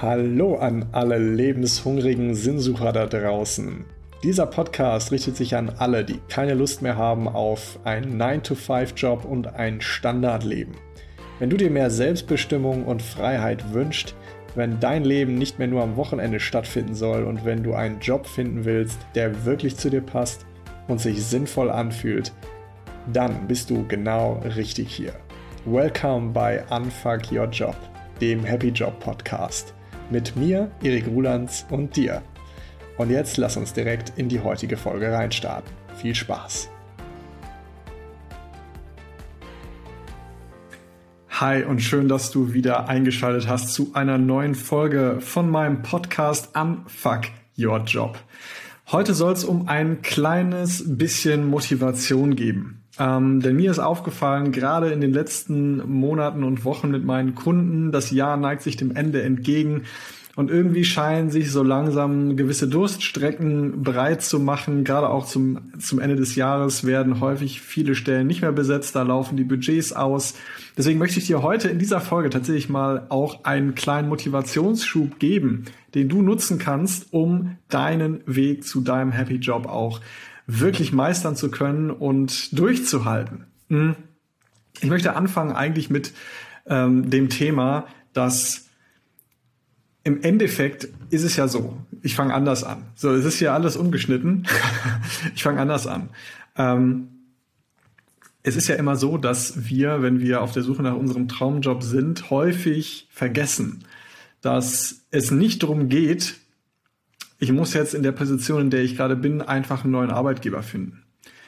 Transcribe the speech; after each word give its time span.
Hallo 0.00 0.56
an 0.56 0.86
alle 0.90 1.18
lebenshungrigen 1.18 2.34
Sinnsucher 2.34 2.92
da 2.92 3.06
draußen. 3.06 3.84
Dieser 4.24 4.46
Podcast 4.46 5.12
richtet 5.12 5.36
sich 5.36 5.54
an 5.54 5.68
alle, 5.78 6.04
die 6.04 6.18
keine 6.28 6.54
Lust 6.54 6.82
mehr 6.82 6.96
haben 6.96 7.28
auf 7.28 7.78
einen 7.84 8.20
9-to-5-Job 8.20 9.24
und 9.24 9.54
ein 9.54 9.80
Standardleben. 9.80 10.74
Wenn 11.38 11.50
du 11.50 11.56
dir 11.56 11.70
mehr 11.70 11.90
Selbstbestimmung 11.90 12.84
und 12.84 13.02
Freiheit 13.02 13.72
wünschst, 13.72 14.16
wenn 14.56 14.80
dein 14.80 15.04
Leben 15.04 15.36
nicht 15.36 15.58
mehr 15.58 15.68
nur 15.68 15.82
am 15.82 15.96
Wochenende 15.96 16.40
stattfinden 16.40 16.94
soll 16.94 17.22
und 17.24 17.44
wenn 17.44 17.62
du 17.62 17.74
einen 17.74 18.00
Job 18.00 18.26
finden 18.26 18.64
willst, 18.64 18.98
der 19.14 19.44
wirklich 19.44 19.76
zu 19.76 19.88
dir 19.88 20.02
passt 20.02 20.46
und 20.88 21.00
sich 21.00 21.22
sinnvoll 21.22 21.70
anfühlt, 21.70 22.32
dann 23.12 23.46
bist 23.46 23.70
du 23.70 23.86
genau 23.86 24.42
richtig 24.56 24.92
hier. 24.92 25.12
Welcome 25.64 26.30
bei 26.30 26.64
Unfuck 26.70 27.30
Your 27.30 27.46
Job, 27.46 27.76
dem 28.20 28.42
Happy 28.42 28.68
Job 28.68 28.98
Podcast. 28.98 29.74
Mit 30.12 30.36
mir, 30.36 30.70
Erik 30.82 31.06
Rulands 31.06 31.64
und 31.70 31.96
dir. 31.96 32.20
Und 32.98 33.08
jetzt 33.08 33.38
lass 33.38 33.56
uns 33.56 33.72
direkt 33.72 34.12
in 34.18 34.28
die 34.28 34.40
heutige 34.40 34.76
Folge 34.76 35.10
reinstarten. 35.10 35.72
Viel 35.96 36.14
Spaß! 36.14 36.68
Hi 41.30 41.64
und 41.64 41.80
schön, 41.80 42.08
dass 42.08 42.30
du 42.30 42.52
wieder 42.52 42.90
eingeschaltet 42.90 43.48
hast 43.48 43.72
zu 43.72 43.92
einer 43.94 44.18
neuen 44.18 44.54
Folge 44.54 45.16
von 45.20 45.50
meinem 45.50 45.80
Podcast 45.80 46.54
Unfuck 46.54 47.22
Your 47.58 47.78
Job. 47.78 48.18
Heute 48.88 49.14
soll 49.14 49.32
es 49.32 49.44
um 49.44 49.66
ein 49.66 50.02
kleines 50.02 50.84
bisschen 50.98 51.48
Motivation 51.48 52.36
geben. 52.36 52.81
Ähm, 52.98 53.40
denn 53.40 53.56
mir 53.56 53.70
ist 53.70 53.78
aufgefallen, 53.78 54.52
gerade 54.52 54.90
in 54.90 55.00
den 55.00 55.12
letzten 55.12 55.88
Monaten 55.90 56.44
und 56.44 56.64
Wochen 56.64 56.90
mit 56.90 57.04
meinen 57.04 57.34
Kunden, 57.34 57.90
das 57.90 58.10
Jahr 58.10 58.36
neigt 58.36 58.62
sich 58.62 58.76
dem 58.76 58.94
Ende 58.94 59.22
entgegen. 59.22 59.84
Und 60.34 60.50
irgendwie 60.50 60.84
scheinen 60.84 61.30
sich 61.30 61.50
so 61.50 61.62
langsam 61.62 62.36
gewisse 62.36 62.66
Durststrecken 62.66 63.82
bereit 63.82 64.22
zu 64.22 64.40
machen. 64.40 64.82
Gerade 64.82 65.10
auch 65.10 65.26
zum, 65.26 65.58
zum 65.78 65.98
Ende 66.00 66.16
des 66.16 66.36
Jahres 66.36 66.86
werden 66.86 67.20
häufig 67.20 67.60
viele 67.60 67.94
Stellen 67.94 68.28
nicht 68.28 68.40
mehr 68.40 68.52
besetzt. 68.52 68.96
Da 68.96 69.02
laufen 69.02 69.36
die 69.36 69.44
Budgets 69.44 69.92
aus. 69.92 70.34
Deswegen 70.74 70.98
möchte 70.98 71.18
ich 71.18 71.26
dir 71.26 71.42
heute 71.42 71.68
in 71.68 71.78
dieser 71.78 72.00
Folge 72.00 72.30
tatsächlich 72.30 72.70
mal 72.70 73.04
auch 73.10 73.44
einen 73.44 73.74
kleinen 73.74 74.08
Motivationsschub 74.08 75.18
geben, 75.18 75.66
den 75.94 76.08
du 76.08 76.22
nutzen 76.22 76.58
kannst, 76.58 77.12
um 77.12 77.58
deinen 77.68 78.22
Weg 78.24 78.64
zu 78.64 78.80
deinem 78.80 79.12
Happy 79.12 79.36
Job 79.36 79.66
auch 79.66 80.00
wirklich 80.46 80.92
meistern 80.92 81.36
zu 81.36 81.50
können 81.50 81.90
und 81.90 82.58
durchzuhalten. 82.58 83.46
Hm. 83.68 83.96
Ich 84.80 84.88
möchte 84.88 85.14
anfangen 85.14 85.52
eigentlich 85.52 85.90
mit 85.90 86.12
ähm, 86.66 87.10
dem 87.10 87.28
Thema, 87.28 87.86
dass 88.12 88.66
im 90.04 90.22
Endeffekt 90.22 90.88
ist 91.10 91.22
es 91.22 91.36
ja 91.36 91.46
so, 91.46 91.76
ich 92.02 92.14
fange 92.14 92.34
anders 92.34 92.64
an. 92.64 92.82
So, 92.94 93.12
es 93.12 93.24
ist 93.24 93.40
ja 93.40 93.54
alles 93.54 93.76
ungeschnitten. 93.76 94.46
ich 95.34 95.42
fange 95.42 95.60
anders 95.60 95.86
an. 95.86 96.08
Ähm, 96.56 97.08
es 98.42 98.56
ist 98.56 98.66
ja 98.66 98.74
immer 98.74 98.96
so, 98.96 99.18
dass 99.18 99.68
wir, 99.68 100.02
wenn 100.02 100.20
wir 100.20 100.42
auf 100.42 100.52
der 100.52 100.64
Suche 100.64 100.82
nach 100.82 100.96
unserem 100.96 101.28
Traumjob 101.28 101.82
sind, 101.84 102.30
häufig 102.30 103.06
vergessen, 103.12 103.84
dass 104.40 105.02
es 105.12 105.30
nicht 105.30 105.62
darum 105.62 105.88
geht, 105.88 106.34
ich 107.42 107.50
muss 107.50 107.74
jetzt 107.74 107.92
in 107.92 108.04
der 108.04 108.12
Position, 108.12 108.60
in 108.60 108.70
der 108.70 108.84
ich 108.84 108.96
gerade 108.96 109.16
bin, 109.16 109.42
einfach 109.42 109.82
einen 109.82 109.90
neuen 109.90 110.12
Arbeitgeber 110.12 110.62
finden. 110.62 111.02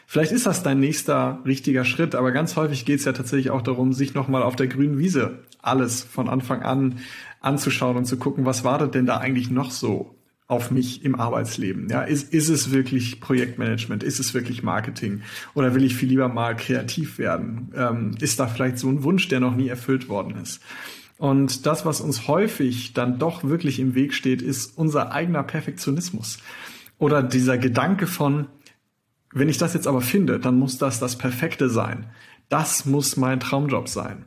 Vielleicht 0.08 0.32
ist 0.32 0.44
das 0.44 0.64
dein 0.64 0.80
nächster 0.80 1.38
richtiger 1.46 1.84
Schritt, 1.84 2.16
aber 2.16 2.32
ganz 2.32 2.56
häufig 2.56 2.84
geht 2.84 2.98
es 2.98 3.04
ja 3.04 3.12
tatsächlich 3.12 3.50
auch 3.50 3.62
darum, 3.62 3.92
sich 3.92 4.12
nochmal 4.12 4.42
auf 4.42 4.56
der 4.56 4.66
grünen 4.66 4.98
Wiese 4.98 5.38
alles 5.62 6.02
von 6.02 6.28
Anfang 6.28 6.62
an 6.62 6.98
anzuschauen 7.40 7.96
und 7.96 8.06
zu 8.06 8.16
gucken, 8.16 8.44
was 8.44 8.64
wartet 8.64 8.96
denn 8.96 9.06
da 9.06 9.18
eigentlich 9.18 9.50
noch 9.50 9.70
so 9.70 10.16
auf 10.48 10.72
mich 10.72 11.04
im 11.04 11.14
Arbeitsleben? 11.14 11.88
Ja, 11.88 12.02
ist, 12.02 12.34
ist 12.34 12.48
es 12.48 12.72
wirklich 12.72 13.20
Projektmanagement? 13.20 14.02
Ist 14.02 14.18
es 14.18 14.34
wirklich 14.34 14.64
Marketing? 14.64 15.22
Oder 15.54 15.76
will 15.76 15.84
ich 15.84 15.94
viel 15.94 16.08
lieber 16.08 16.28
mal 16.28 16.56
kreativ 16.56 17.18
werden? 17.18 17.72
Ähm, 17.76 18.16
ist 18.20 18.40
da 18.40 18.48
vielleicht 18.48 18.80
so 18.80 18.88
ein 18.88 19.04
Wunsch, 19.04 19.28
der 19.28 19.38
noch 19.38 19.54
nie 19.54 19.68
erfüllt 19.68 20.08
worden 20.08 20.34
ist? 20.42 20.60
Und 21.18 21.66
das, 21.66 21.86
was 21.86 22.00
uns 22.00 22.26
häufig 22.28 22.92
dann 22.92 23.18
doch 23.18 23.44
wirklich 23.44 23.78
im 23.78 23.94
Weg 23.94 24.14
steht, 24.14 24.42
ist 24.42 24.76
unser 24.76 25.12
eigener 25.12 25.42
Perfektionismus. 25.42 26.38
Oder 26.98 27.22
dieser 27.22 27.58
Gedanke 27.58 28.06
von, 28.06 28.46
wenn 29.32 29.48
ich 29.48 29.58
das 29.58 29.74
jetzt 29.74 29.86
aber 29.86 30.00
finde, 30.00 30.38
dann 30.38 30.58
muss 30.58 30.78
das 30.78 31.00
das 31.00 31.16
Perfekte 31.16 31.68
sein. 31.68 32.06
Das 32.48 32.84
muss 32.84 33.16
mein 33.16 33.40
Traumjob 33.40 33.88
sein. 33.88 34.24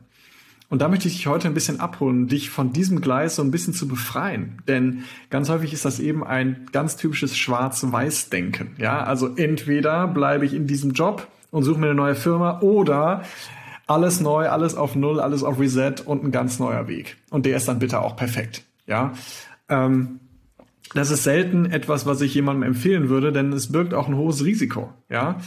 Und 0.70 0.82
da 0.82 0.88
möchte 0.88 1.08
ich 1.08 1.16
dich 1.16 1.26
heute 1.26 1.48
ein 1.48 1.54
bisschen 1.54 1.80
abholen, 1.80 2.26
dich 2.26 2.50
von 2.50 2.74
diesem 2.74 3.00
Gleis 3.00 3.36
so 3.36 3.42
ein 3.42 3.50
bisschen 3.50 3.72
zu 3.72 3.88
befreien. 3.88 4.60
Denn 4.68 5.04
ganz 5.30 5.48
häufig 5.48 5.72
ist 5.72 5.86
das 5.86 5.98
eben 5.98 6.22
ein 6.22 6.66
ganz 6.72 6.96
typisches 6.96 7.38
Schwarz-Weiß-Denken. 7.38 8.76
Ja, 8.76 9.02
also 9.02 9.34
entweder 9.34 10.06
bleibe 10.08 10.44
ich 10.44 10.52
in 10.52 10.66
diesem 10.66 10.92
Job 10.92 11.26
und 11.50 11.62
suche 11.62 11.78
mir 11.80 11.86
eine 11.86 11.94
neue 11.94 12.14
Firma 12.14 12.60
oder 12.60 13.24
alles 13.88 14.20
neu, 14.20 14.48
alles 14.48 14.74
auf 14.74 14.94
Null, 14.94 15.18
alles 15.18 15.42
auf 15.42 15.58
Reset 15.58 15.94
und 16.04 16.22
ein 16.22 16.30
ganz 16.30 16.58
neuer 16.58 16.86
Weg. 16.86 17.16
Und 17.30 17.46
der 17.46 17.56
ist 17.56 17.66
dann 17.66 17.78
bitte 17.78 18.00
auch 18.00 18.14
perfekt. 18.16 18.62
Ja. 18.86 19.14
Ähm, 19.68 20.20
das 20.94 21.10
ist 21.10 21.24
selten 21.24 21.66
etwas, 21.66 22.06
was 22.06 22.20
ich 22.20 22.34
jemandem 22.34 22.62
empfehlen 22.62 23.08
würde, 23.08 23.32
denn 23.32 23.52
es 23.52 23.72
birgt 23.72 23.94
auch 23.94 24.06
ein 24.06 24.16
hohes 24.16 24.44
Risiko. 24.44 24.92
Ja. 25.08 25.38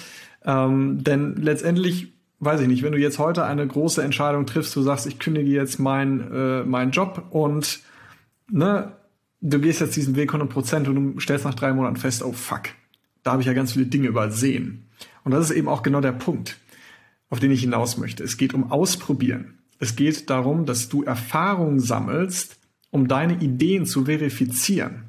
Ähm, 0.43 1.03
denn 1.03 1.35
letztendlich, 1.35 2.13
weiß 2.39 2.61
ich 2.61 2.67
nicht, 2.67 2.83
wenn 2.83 2.91
du 2.91 2.97
jetzt 2.97 3.19
heute 3.19 3.45
eine 3.45 3.65
große 3.65 4.03
Entscheidung 4.03 4.47
triffst, 4.47 4.75
du 4.75 4.81
sagst, 4.81 5.05
ich 5.05 5.19
kündige 5.19 5.51
jetzt 5.51 5.79
meinen 5.79 6.31
äh, 6.31 6.63
meinen 6.63 6.91
Job 6.91 7.27
und 7.29 7.79
ne, 8.49 8.91
du 9.41 9.59
gehst 9.59 9.81
jetzt 9.81 9.95
diesen 9.95 10.15
Weg 10.15 10.29
100 10.29 10.49
Prozent 10.49 10.87
und 10.87 10.95
du 10.95 11.19
stellst 11.19 11.45
nach 11.45 11.53
drei 11.53 11.73
Monaten 11.73 11.97
fest, 11.97 12.23
oh 12.23 12.33
fuck, 12.33 12.63
da 13.21 13.33
habe 13.33 13.41
ich 13.41 13.47
ja 13.47 13.53
ganz 13.53 13.73
viele 13.73 13.85
Dinge 13.85 14.07
übersehen. 14.07 14.87
Und 15.23 15.31
das 15.31 15.49
ist 15.49 15.55
eben 15.55 15.67
auch 15.67 15.83
genau 15.83 16.01
der 16.01 16.11
Punkt 16.11 16.57
auf 17.31 17.39
den 17.39 17.49
ich 17.49 17.61
hinaus 17.61 17.97
möchte. 17.97 18.23
Es 18.23 18.37
geht 18.37 18.53
um 18.53 18.71
Ausprobieren. 18.71 19.57
Es 19.79 19.95
geht 19.95 20.29
darum, 20.29 20.67
dass 20.67 20.89
du 20.89 21.01
Erfahrung 21.01 21.79
sammelst, 21.79 22.59
um 22.91 23.07
deine 23.07 23.41
Ideen 23.41 23.87
zu 23.87 24.05
verifizieren. 24.05 25.05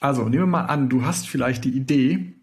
Also 0.00 0.24
nehmen 0.24 0.42
wir 0.42 0.46
mal 0.46 0.64
an, 0.66 0.90
du 0.90 1.04
hast 1.04 1.28
vielleicht 1.28 1.64
die 1.64 1.70
Idee, 1.70 2.34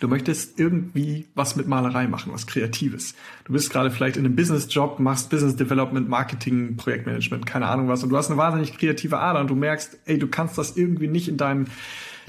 du 0.00 0.08
möchtest 0.08 0.58
irgendwie 0.58 1.28
was 1.34 1.54
mit 1.54 1.68
Malerei 1.68 2.08
machen, 2.08 2.32
was 2.32 2.46
Kreatives. 2.46 3.14
Du 3.44 3.52
bist 3.52 3.70
gerade 3.70 3.90
vielleicht 3.90 4.16
in 4.16 4.26
einem 4.26 4.34
Business-Job, 4.34 4.98
machst 4.98 5.30
Business 5.30 5.54
Development, 5.54 6.08
Marketing, 6.08 6.76
Projektmanagement, 6.76 7.46
keine 7.46 7.68
Ahnung 7.68 7.88
was, 7.88 8.02
und 8.02 8.10
du 8.10 8.16
hast 8.16 8.28
eine 8.28 8.38
wahnsinnig 8.38 8.76
kreative 8.76 9.18
Ader 9.18 9.40
und 9.40 9.50
du 9.50 9.54
merkst, 9.54 9.98
ey, 10.06 10.18
du 10.18 10.26
kannst 10.26 10.58
das 10.58 10.76
irgendwie 10.76 11.08
nicht 11.08 11.28
in 11.28 11.36
deinem 11.36 11.66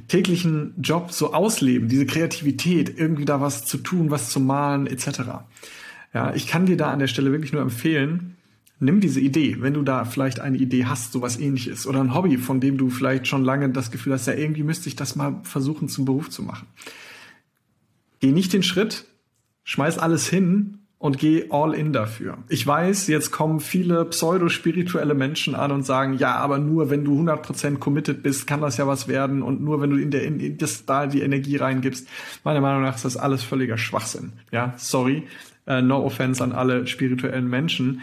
täglichen 0.08 0.74
Job 0.82 1.12
so 1.12 1.34
ausleben, 1.34 1.88
diese 1.88 2.06
Kreativität, 2.06 2.98
irgendwie 2.98 3.26
da 3.26 3.42
was 3.42 3.66
zu 3.66 3.78
tun, 3.78 4.12
was 4.12 4.30
zu 4.30 4.40
malen, 4.40 4.88
etc. 4.88 5.44
Ja, 6.14 6.34
ich 6.34 6.48
kann 6.48 6.66
dir 6.66 6.78
da 6.78 6.92
an 6.92 7.00
der 7.00 7.08
Stelle 7.08 7.32
wirklich 7.32 7.54
nur 7.54 7.62
empfehlen, 7.62 8.38
nimm 8.80 9.00
diese 9.00 9.20
Idee, 9.20 9.58
wenn 9.60 9.74
du 9.74 9.82
da 9.82 10.06
vielleicht 10.06 10.40
eine 10.40 10.58
Idee 10.58 10.86
hast, 10.86 11.12
sowas 11.12 11.40
ähnliches 11.40 11.88
oder 11.88 12.02
ein 12.02 12.14
Hobby, 12.14 12.38
von 12.38 12.60
dem 12.60 12.78
du 12.78 12.90
vielleicht 12.90 13.28
schon 13.28 13.44
lange 13.44 13.70
das 13.70 13.92
Gefühl 13.92 14.14
hast, 14.14 14.28
ja, 14.28 14.34
irgendwie 14.34 14.64
müsste 14.64 14.90
ich 14.90 14.96
das 14.96 15.16
mal 15.16 15.40
versuchen 15.44 15.88
zum 15.88 16.06
Beruf 16.06 16.30
zu 16.30 16.44
machen. 16.44 16.68
Geh 18.20 18.32
nicht 18.32 18.54
den 18.54 18.64
Schritt, 18.64 19.06
schmeiß 19.64 19.98
alles 19.98 20.28
hin 20.28 20.80
und 20.98 21.18
geh 21.18 21.48
all 21.50 21.74
in 21.74 21.92
dafür. 21.92 22.38
Ich 22.48 22.66
weiß, 22.66 23.08
jetzt 23.08 23.32
kommen 23.32 23.60
viele 23.60 24.06
pseudo-spirituelle 24.06 25.14
Menschen 25.14 25.56
an 25.56 25.72
und 25.72 25.86
sagen, 25.86 26.18
ja, 26.18 26.36
aber 26.36 26.60
nur 26.60 26.90
wenn 26.90 27.04
du 27.04 27.20
100% 27.20 27.80
committed 27.80 28.24
bist, 28.24 28.48
kann 28.48 28.62
das 28.62 28.78
ja 28.78 28.88
was 28.88 29.08
werden 29.08 29.42
und 29.42 29.62
nur 29.62 29.82
wenn 29.82 29.90
du 29.90 29.98
in 29.98 30.12
der 30.12 30.24
in 30.24 30.58
das 30.58 30.86
da 30.86 31.08
die 31.08 31.22
Energie 31.22 31.58
reingibst. 31.58 32.08
Meiner 32.46 32.62
Meinung 32.62 32.84
nach 32.84 32.96
ist 32.96 33.04
das 33.04 33.18
alles 33.18 33.44
völliger 33.44 33.78
Schwachsinn. 33.78 34.32
Ja, 34.52 34.76
sorry, 34.78 35.24
äh, 35.68 35.82
no 35.82 36.04
offense 36.04 36.44
an 36.44 36.52
alle 36.52 36.88
spirituellen 36.88 37.50
Menschen. 37.50 38.02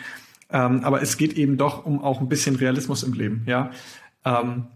Ähm, 0.50 0.82
aber 0.82 1.02
es 1.02 1.16
geht 1.16 1.34
eben 1.34 1.56
doch 1.56 1.86
um 1.86 2.02
auch 2.02 2.20
ein 2.20 2.28
bisschen 2.28 2.56
Realismus 2.56 3.02
im 3.02 3.12
Leben, 3.12 3.42
ja. 3.46 3.70
Ähm, 4.24 4.66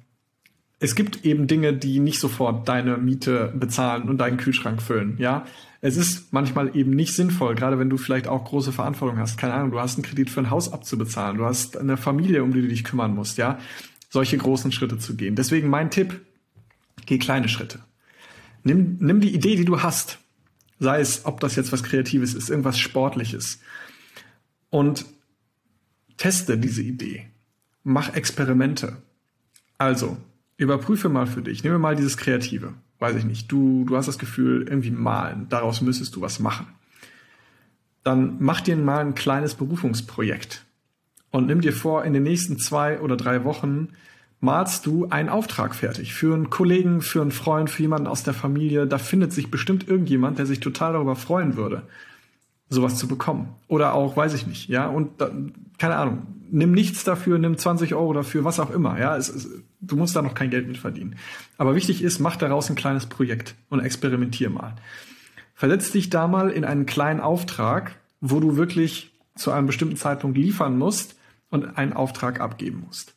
es 0.81 0.95
gibt 0.95 1.25
eben 1.25 1.47
Dinge, 1.47 1.73
die 1.73 1.99
nicht 1.99 2.21
sofort 2.21 2.69
deine 2.69 2.99
Miete 2.99 3.53
bezahlen 3.57 4.09
und 4.09 4.19
deinen 4.19 4.37
Kühlschrank 4.37 4.83
füllen, 4.83 5.17
ja. 5.19 5.47
Es 5.81 5.97
ist 5.97 6.33
manchmal 6.33 6.77
eben 6.77 6.93
nicht 6.93 7.15
sinnvoll, 7.15 7.55
gerade 7.55 7.79
wenn 7.79 7.91
du 7.91 7.99
vielleicht 7.99 8.27
auch 8.27 8.45
große 8.45 8.73
Verantwortung 8.73 9.19
hast. 9.19 9.37
Keine 9.37 9.53
Ahnung, 9.53 9.71
du 9.71 9.81
hast 9.81 9.97
einen 9.97 10.05
Kredit 10.05 10.31
für 10.31 10.41
ein 10.41 10.51
Haus 10.51 10.73
abzubezahlen, 10.73 11.37
du 11.37 11.45
hast 11.45 11.77
eine 11.77 11.97
Familie, 11.97 12.43
um 12.43 12.53
die 12.53 12.63
du 12.63 12.69
dich 12.69 12.85
kümmern 12.85 13.15
musst, 13.15 13.37
ja. 13.39 13.59
Solche 14.11 14.39
großen 14.39 14.73
Schritte 14.73 14.99
zu 14.99 15.17
gehen. 15.17 15.35
Deswegen 15.35 15.69
mein 15.69 15.91
Tipp, 15.91 16.21
geh 17.05 17.19
kleine 17.19 17.49
Schritte. 17.49 17.81
Nimm, 18.63 18.97
nimm 19.01 19.21
die 19.21 19.35
Idee, 19.35 19.57
die 19.57 19.65
du 19.65 19.83
hast, 19.83 20.19
Sei 20.85 21.01
es, 21.01 21.25
ob 21.25 21.41
das 21.41 21.57
jetzt 21.57 21.73
was 21.73 21.83
Kreatives 21.83 22.35
ist, 22.35 22.51
irgendwas 22.51 22.79
Sportliches. 22.79 23.59
Und 24.69 25.07
teste 26.19 26.59
diese 26.59 26.83
Idee. 26.83 27.27
Mach 27.85 28.13
Experimente. 28.15 28.99
Also, 29.79 30.19
überprüfe 30.59 31.09
mal 31.09 31.27
für 31.27 31.41
dich. 31.41 31.65
Nehme 31.65 31.79
mal 31.79 31.97
dieses 31.97 32.19
Kreative. 32.19 32.75
Weiß 32.99 33.17
ich 33.17 33.25
nicht. 33.25 33.51
Du, 33.51 33.87
du 33.87 33.97
hast 33.97 34.09
das 34.09 34.19
Gefühl, 34.19 34.69
irgendwie 34.69 34.91
malen. 34.91 35.47
Daraus 35.49 35.81
müsstest 35.81 36.17
du 36.17 36.21
was 36.21 36.39
machen. 36.39 36.67
Dann 38.03 38.37
mach 38.41 38.61
dir 38.61 38.77
mal 38.77 39.01
ein 39.01 39.15
kleines 39.15 39.55
Berufungsprojekt. 39.55 40.67
Und 41.31 41.47
nimm 41.47 41.63
dir 41.63 41.73
vor, 41.73 42.05
in 42.05 42.13
den 42.13 42.25
nächsten 42.25 42.59
zwei 42.59 43.01
oder 43.01 43.17
drei 43.17 43.45
Wochen 43.45 43.89
malst 44.44 44.87
du 44.87 45.08
einen 45.08 45.29
Auftrag 45.29 45.75
fertig 45.75 46.14
für 46.14 46.35
einen 46.35 46.50
Kollegen, 46.50 47.00
für 47.00 47.23
einen 47.23 47.32
Freund, 47.32 47.70
für 47.70 47.82
jemanden 47.82 48.06
aus 48.06 48.23
der 48.23 48.35
Familie. 48.35 48.87
Da 48.87 48.99
findet 48.99 49.32
sich 49.32 49.50
bestimmt 49.50 49.88
irgendjemand, 49.88 50.38
der 50.38 50.46
sich 50.46 50.61
total 50.61 50.93
darüber 50.93 51.17
freuen 51.17 51.56
würde, 51.56 51.82
sowas 52.69 52.96
zu 52.96 53.08
bekommen. 53.08 53.55
Oder 53.67 53.94
auch, 53.94 54.17
weiß 54.17 54.35
ich 54.35 54.46
nicht, 54.46 54.69
ja, 54.69 54.87
und 54.87 55.20
da, 55.20 55.31
keine 55.79 55.96
Ahnung, 55.96 56.26
nimm 56.50 56.73
nichts 56.73 57.05
dafür, 57.05 57.38
nimm 57.38 57.56
20 57.56 57.94
Euro 57.94 58.12
dafür, 58.12 58.44
was 58.44 58.61
auch 58.61 58.70
immer, 58.70 58.99
ja, 58.99 59.17
es, 59.17 59.29
es, 59.29 59.49
du 59.81 59.96
musst 59.96 60.14
da 60.14 60.23
noch 60.23 60.35
kein 60.35 60.50
Geld 60.50 60.69
mit 60.69 60.76
verdienen. 60.76 61.17
Aber 61.56 61.75
wichtig 61.75 62.02
ist, 62.02 62.20
mach 62.20 62.37
daraus 62.37 62.69
ein 62.69 62.76
kleines 62.76 63.06
Projekt 63.06 63.55
und 63.70 63.81
experimentier 63.81 64.50
mal. 64.50 64.75
Versetz 65.55 65.91
dich 65.91 66.11
da 66.11 66.29
mal 66.29 66.50
in 66.50 66.64
einen 66.64 66.85
kleinen 66.85 67.20
Auftrag, 67.20 67.96
wo 68.20 68.41
du 68.41 68.56
wirklich 68.56 69.12
zu 69.37 69.50
einem 69.50 69.67
bestimmten 69.67 69.96
Zeitpunkt 69.96 70.37
liefern 70.37 70.76
musst 70.76 71.17
und 71.50 71.79
einen 71.79 71.93
Auftrag 71.93 72.41
abgeben 72.41 72.85
musst. 72.87 73.14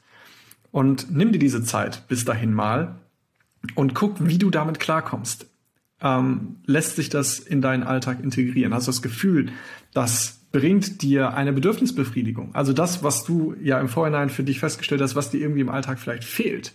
Und 0.72 1.12
nimm 1.16 1.32
dir 1.32 1.40
diese 1.40 1.64
Zeit 1.64 2.08
bis 2.08 2.26
dahin 2.26 2.54
mal 2.54 2.96
und 3.76 3.96
guck, 3.96 4.26
wie 4.26 4.38
du 4.38 4.50
damit 4.50 4.80
klarkommst. 4.80 5.48
Ähm, 6.02 6.58
lässt 6.66 6.96
sich 6.96 7.10
das 7.10 7.40
in 7.40 7.62
deinen 7.62 7.84
Alltag 7.84 8.22
integrieren? 8.22 8.74
Hast 8.74 8.88
du 8.88 8.92
das 8.92 9.02
Gefühl, 9.02 9.52
das 9.94 10.40
bringt 10.52 11.02
dir 11.02 11.34
eine 11.34 11.54
Bedürfnisbefriedigung? 11.54 12.54
Also 12.54 12.74
das, 12.74 13.04
was 13.04 13.24
du 13.24 13.56
ja 13.62 13.80
im 13.80 13.90
Vorhinein 13.90 14.30
für 14.30 14.44
dich 14.44 14.60
festgestellt 14.60 15.02
hast, 15.02 15.16
was 15.16 15.32
dir 15.32 15.42
irgendwie 15.42 15.62
im 15.62 15.70
Alltag 15.70 16.00
vielleicht 16.00 16.24
fehlt. 16.24 16.74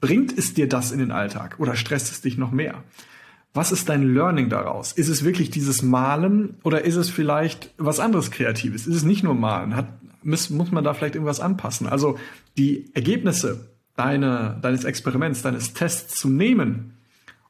Bringt 0.00 0.36
es 0.36 0.54
dir 0.54 0.68
das 0.68 0.92
in 0.92 0.98
den 0.98 1.10
Alltag 1.10 1.56
oder 1.58 1.74
stresst 1.74 2.12
es 2.12 2.20
dich 2.20 2.38
noch 2.38 2.52
mehr? 2.52 2.84
Was 3.56 3.72
ist 3.72 3.88
dein 3.88 4.14
Learning 4.14 4.48
daraus? 4.48 4.92
Ist 4.92 5.08
es 5.08 5.24
wirklich 5.24 5.50
dieses 5.50 5.82
Malen 5.82 6.56
oder 6.62 6.84
ist 6.84 6.96
es 6.96 7.08
vielleicht 7.08 7.72
was 7.78 8.00
anderes 8.00 8.30
Kreatives? 8.30 8.86
Ist 8.86 8.94
es 8.94 9.02
nicht 9.02 9.22
nur 9.22 9.34
Malen? 9.34 9.74
Hat, 9.74 9.88
muss, 10.22 10.50
muss 10.50 10.70
man 10.70 10.84
da 10.84 10.94
vielleicht 10.94 11.14
irgendwas 11.14 11.40
anpassen? 11.40 11.86
Also 11.86 12.18
die 12.58 12.90
Ergebnisse 12.94 13.70
deine, 13.96 14.58
deines 14.60 14.84
Experiments, 14.84 15.42
deines 15.42 15.72
Tests 15.72 16.18
zu 16.18 16.28
nehmen, 16.28 16.92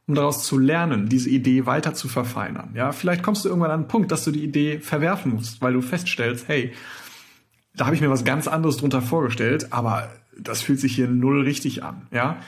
um 0.06 0.14
daraus 0.14 0.44
zu 0.44 0.58
lernen, 0.58 1.08
diese 1.08 1.29
Idee 1.29 1.67
weiter 1.67 1.93
zu 1.93 2.06
verfeinern. 2.09 2.70
Ja, 2.75 2.93
vielleicht 2.93 3.25
kommst 3.25 3.44
du 3.44 3.49
irgendwann 3.49 3.73
an 3.73 3.81
einen 3.81 3.88
Punkt, 3.88 4.12
dass 4.12 4.25
du 4.25 4.31
die 4.31 4.44
Idee 4.44 4.79
verwerfen 4.79 5.35
musst, 5.35 5.61
weil 5.61 5.73
du 5.73 5.82
feststellst, 5.82 6.47
hey, 6.47 6.73
da 7.75 7.87
habe 7.87 7.97
ich 7.97 8.00
mir 8.00 8.11
was 8.11 8.25
ganz 8.25 8.47
anderes 8.47 8.76
drunter 8.76 9.02
vorgestellt, 9.02 9.73
aber 9.73 10.11
das 10.38 10.62
fühlt 10.62 10.81
sich 10.81 10.94
hier 10.94 11.09
null 11.09 11.43
richtig 11.43 11.82
an. 11.82 12.06
Ja, 12.12 12.38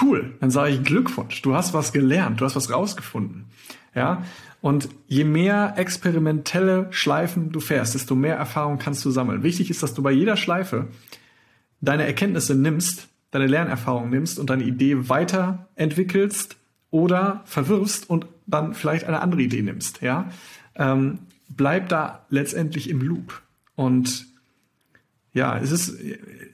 cool. 0.00 0.34
Dann 0.40 0.50
sage 0.50 0.74
ich 0.74 0.82
Glückwunsch. 0.82 1.42
Du 1.42 1.54
hast 1.54 1.74
was 1.74 1.92
gelernt, 1.92 2.40
du 2.40 2.44
hast 2.44 2.56
was 2.56 2.70
rausgefunden. 2.70 3.46
Ja, 3.94 4.22
und 4.60 4.88
je 5.06 5.24
mehr 5.24 5.74
experimentelle 5.76 6.88
Schleifen 6.90 7.52
du 7.52 7.60
fährst, 7.60 7.94
desto 7.94 8.14
mehr 8.14 8.36
Erfahrung 8.36 8.78
kannst 8.78 9.04
du 9.04 9.10
sammeln. 9.10 9.42
Wichtig 9.42 9.70
ist, 9.70 9.82
dass 9.82 9.94
du 9.94 10.02
bei 10.02 10.10
jeder 10.10 10.36
Schleife 10.36 10.88
deine 11.80 12.04
Erkenntnisse 12.04 12.54
nimmst, 12.54 13.08
deine 13.30 13.46
Lernerfahrung 13.46 14.10
nimmst 14.10 14.38
und 14.38 14.50
deine 14.50 14.64
Idee 14.64 15.08
weiterentwickelst 15.08 16.56
oder 16.90 17.42
verwirfst 17.44 18.08
und 18.08 18.26
dann 18.46 18.74
vielleicht 18.74 19.04
eine 19.04 19.20
andere 19.20 19.42
Idee 19.42 19.62
nimmst. 19.62 20.02
Ja, 20.02 20.30
ähm, 20.74 21.20
bleib 21.48 21.88
da 21.88 22.26
letztendlich 22.28 22.90
im 22.90 23.00
Loop. 23.00 23.42
Und 23.74 24.26
ja, 25.36 25.56
es 25.58 25.70
ist 25.70 25.96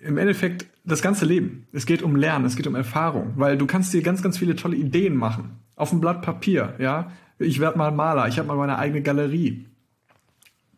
im 0.02 0.18
Endeffekt 0.18 0.66
das 0.84 1.00
ganze 1.00 1.24
Leben. 1.24 1.66
Es 1.72 1.86
geht 1.86 2.02
um 2.02 2.16
Lernen, 2.16 2.44
es 2.44 2.56
geht 2.56 2.66
um 2.66 2.74
Erfahrung, 2.74 3.32
weil 3.36 3.56
du 3.56 3.66
kannst 3.66 3.94
dir 3.94 4.02
ganz, 4.02 4.22
ganz 4.22 4.38
viele 4.38 4.56
tolle 4.56 4.76
Ideen 4.76 5.16
machen. 5.16 5.60
Auf 5.76 5.90
dem 5.90 6.00
Blatt 6.00 6.22
Papier, 6.22 6.74
ja. 6.78 7.12
Ich 7.38 7.60
werde 7.60 7.78
mal 7.78 7.90
Maler, 7.90 8.28
ich 8.28 8.38
habe 8.38 8.48
mal 8.48 8.56
meine 8.56 8.78
eigene 8.78 9.02
Galerie. 9.02 9.66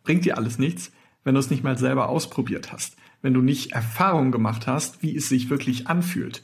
Bringt 0.02 0.24
dir 0.24 0.38
alles 0.38 0.58
nichts, 0.58 0.92
wenn 1.24 1.34
du 1.34 1.40
es 1.40 1.50
nicht 1.50 1.64
mal 1.64 1.76
selber 1.76 2.08
ausprobiert 2.08 2.72
hast 2.72 2.96
wenn 3.24 3.32
du 3.32 3.40
nicht 3.40 3.72
Erfahrung 3.72 4.30
gemacht 4.30 4.66
hast, 4.66 5.02
wie 5.02 5.16
es 5.16 5.30
sich 5.30 5.48
wirklich 5.48 5.86
anfühlt. 5.86 6.42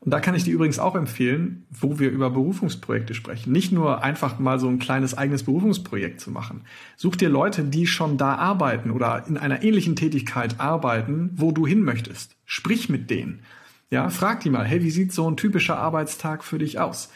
Und 0.00 0.12
da 0.12 0.20
kann 0.20 0.34
ich 0.34 0.44
dir 0.44 0.54
übrigens 0.54 0.78
auch 0.78 0.94
empfehlen, 0.94 1.66
wo 1.70 1.98
wir 1.98 2.10
über 2.10 2.30
Berufungsprojekte 2.30 3.14
sprechen. 3.14 3.52
Nicht 3.52 3.72
nur 3.72 4.02
einfach 4.04 4.38
mal 4.38 4.60
so 4.60 4.68
ein 4.68 4.78
kleines 4.78 5.18
eigenes 5.18 5.42
Berufungsprojekt 5.42 6.20
zu 6.20 6.30
machen. 6.30 6.62
Such 6.96 7.16
dir 7.16 7.28
Leute, 7.28 7.64
die 7.64 7.86
schon 7.86 8.16
da 8.16 8.36
arbeiten 8.36 8.92
oder 8.92 9.24
in 9.26 9.36
einer 9.36 9.62
ähnlichen 9.62 9.96
Tätigkeit 9.96 10.60
arbeiten, 10.60 11.30
wo 11.34 11.50
du 11.50 11.66
hin 11.66 11.82
möchtest. 11.82 12.36
Sprich 12.44 12.88
mit 12.88 13.10
denen. 13.10 13.40
Ja, 13.90 14.08
frag 14.10 14.40
die 14.40 14.50
mal, 14.50 14.64
hey, 14.64 14.82
wie 14.82 14.90
sieht 14.90 15.12
so 15.12 15.28
ein 15.28 15.36
typischer 15.36 15.78
Arbeitstag 15.78 16.44
für 16.44 16.58
dich 16.58 16.78
aus? 16.78 17.10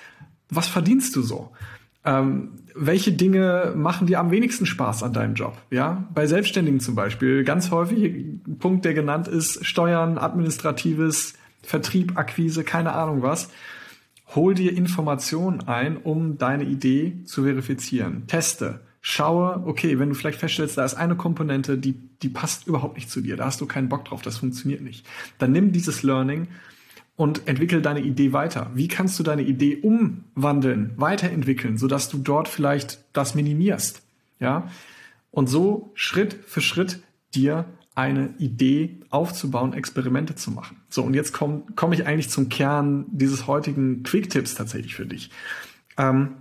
Was 0.48 0.68
verdienst 0.68 1.14
du 1.14 1.22
so? 1.22 1.52
Ähm, 2.04 2.58
welche 2.74 3.12
Dinge 3.12 3.74
machen 3.76 4.06
dir 4.06 4.18
am 4.18 4.30
wenigsten 4.30 4.66
Spaß 4.66 5.02
an 5.02 5.12
deinem 5.12 5.34
Job? 5.34 5.56
Ja, 5.70 6.08
bei 6.14 6.26
Selbstständigen 6.26 6.80
zum 6.80 6.94
Beispiel 6.94 7.44
ganz 7.44 7.70
häufig 7.70 8.24
Punkt, 8.58 8.84
der 8.84 8.94
genannt 8.94 9.28
ist, 9.28 9.64
Steuern, 9.64 10.18
administratives, 10.18 11.34
Vertrieb, 11.62 12.16
Akquise, 12.16 12.64
keine 12.64 12.92
Ahnung 12.92 13.22
was. 13.22 13.50
Hol 14.34 14.54
dir 14.54 14.76
Informationen 14.76 15.68
ein, 15.68 15.96
um 15.96 16.38
deine 16.38 16.64
Idee 16.64 17.22
zu 17.24 17.44
verifizieren. 17.44 18.26
Teste. 18.26 18.80
Schaue, 19.00 19.64
okay, 19.66 19.98
wenn 19.98 20.10
du 20.10 20.14
vielleicht 20.14 20.38
feststellst, 20.38 20.78
da 20.78 20.84
ist 20.84 20.94
eine 20.94 21.16
Komponente, 21.16 21.76
die, 21.76 21.94
die 22.22 22.28
passt 22.28 22.68
überhaupt 22.68 22.94
nicht 22.94 23.10
zu 23.10 23.20
dir, 23.20 23.36
da 23.36 23.46
hast 23.46 23.60
du 23.60 23.66
keinen 23.66 23.88
Bock 23.88 24.04
drauf, 24.04 24.22
das 24.22 24.38
funktioniert 24.38 24.80
nicht. 24.80 25.04
Dann 25.38 25.50
nimm 25.50 25.72
dieses 25.72 26.04
Learning 26.04 26.46
und 27.16 27.46
entwickel 27.48 27.82
deine 27.82 28.00
Idee 28.00 28.32
weiter. 28.32 28.70
Wie 28.74 28.88
kannst 28.88 29.18
du 29.18 29.22
deine 29.22 29.42
Idee 29.42 29.76
umwandeln, 29.76 30.92
weiterentwickeln, 30.96 31.78
sodass 31.78 32.08
du 32.08 32.18
dort 32.18 32.48
vielleicht 32.48 33.00
das 33.12 33.34
minimierst? 33.34 34.02
Ja? 34.38 34.68
Und 35.32 35.48
so 35.48 35.90
Schritt 35.94 36.38
für 36.46 36.60
Schritt 36.60 37.02
dir 37.34 37.64
eine 37.94 38.34
Idee 38.38 39.00
aufzubauen, 39.10 39.74
Experimente 39.74 40.34
zu 40.34 40.50
machen. 40.50 40.78
So, 40.88 41.02
und 41.02 41.14
jetzt 41.14 41.32
komme 41.32 41.64
komm 41.76 41.92
ich 41.92 42.06
eigentlich 42.06 42.30
zum 42.30 42.48
Kern 42.48 43.06
dieses 43.10 43.46
heutigen 43.46 44.02
Quick-Tipps 44.02 44.54
tatsächlich 44.54 44.94
für 44.94 45.06
dich. 45.06 45.30
Ähm, 45.98 46.36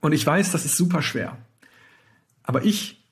und 0.00 0.12
ich 0.12 0.24
weiß, 0.24 0.52
das 0.52 0.64
ist 0.64 0.76
super 0.76 1.02
schwer. 1.02 1.36
Aber 2.44 2.64
ich 2.64 3.04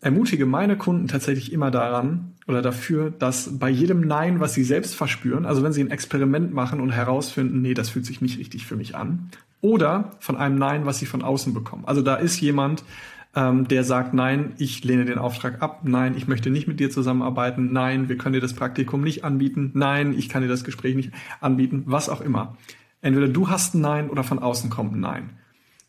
ermutige 0.00 0.44
meine 0.44 0.76
Kunden 0.76 1.08
tatsächlich 1.08 1.52
immer 1.52 1.70
daran, 1.70 2.34
oder 2.48 2.62
dafür, 2.62 3.10
dass 3.10 3.58
bei 3.58 3.68
jedem 3.68 4.00
Nein, 4.00 4.40
was 4.40 4.54
sie 4.54 4.64
selbst 4.64 4.96
verspüren, 4.96 5.44
also 5.44 5.62
wenn 5.62 5.74
sie 5.74 5.82
ein 5.84 5.90
Experiment 5.90 6.52
machen 6.54 6.80
und 6.80 6.90
herausfinden, 6.90 7.60
nee, 7.60 7.74
das 7.74 7.90
fühlt 7.90 8.06
sich 8.06 8.22
nicht 8.22 8.38
richtig 8.38 8.66
für 8.66 8.74
mich 8.74 8.96
an, 8.96 9.30
oder 9.60 10.12
von 10.18 10.36
einem 10.36 10.56
Nein, 10.56 10.86
was 10.86 10.98
sie 10.98 11.06
von 11.06 11.22
außen 11.22 11.52
bekommen. 11.52 11.84
Also 11.86 12.00
da 12.00 12.16
ist 12.16 12.40
jemand, 12.40 12.84
ähm, 13.38 13.68
der 13.68 13.84
sagt, 13.84 14.14
nein, 14.14 14.54
ich 14.58 14.82
lehne 14.82 15.04
den 15.04 15.18
Auftrag 15.18 15.62
ab, 15.62 15.82
nein, 15.84 16.16
ich 16.16 16.26
möchte 16.26 16.50
nicht 16.50 16.66
mit 16.66 16.80
dir 16.80 16.90
zusammenarbeiten, 16.90 17.72
nein, 17.72 18.08
wir 18.08 18.18
können 18.18 18.32
dir 18.32 18.40
das 18.40 18.54
Praktikum 18.54 19.00
nicht 19.00 19.22
anbieten, 19.22 19.70
nein, 19.74 20.12
ich 20.18 20.28
kann 20.28 20.42
dir 20.42 20.48
das 20.48 20.64
Gespräch 20.64 20.96
nicht 20.96 21.12
anbieten, 21.40 21.84
was 21.86 22.08
auch 22.08 22.20
immer. 22.20 22.56
Entweder 23.00 23.28
du 23.28 23.48
hast 23.48 23.74
ein 23.74 23.80
Nein 23.80 24.10
oder 24.10 24.24
von 24.24 24.40
außen 24.40 24.70
kommt 24.70 24.94
ein 24.94 25.00
Nein. 25.00 25.30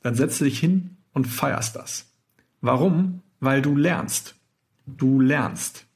Dann 0.04 0.14
setze 0.14 0.44
dich 0.44 0.60
hin 0.60 0.98
und 1.12 1.26
feierst 1.26 1.76
das. 1.76 2.12
Warum? 2.62 3.24
Weil 3.40 3.64
du 3.64 3.76
lernst. 3.76 4.36
Du 4.86 5.20
lernst. 5.20 5.88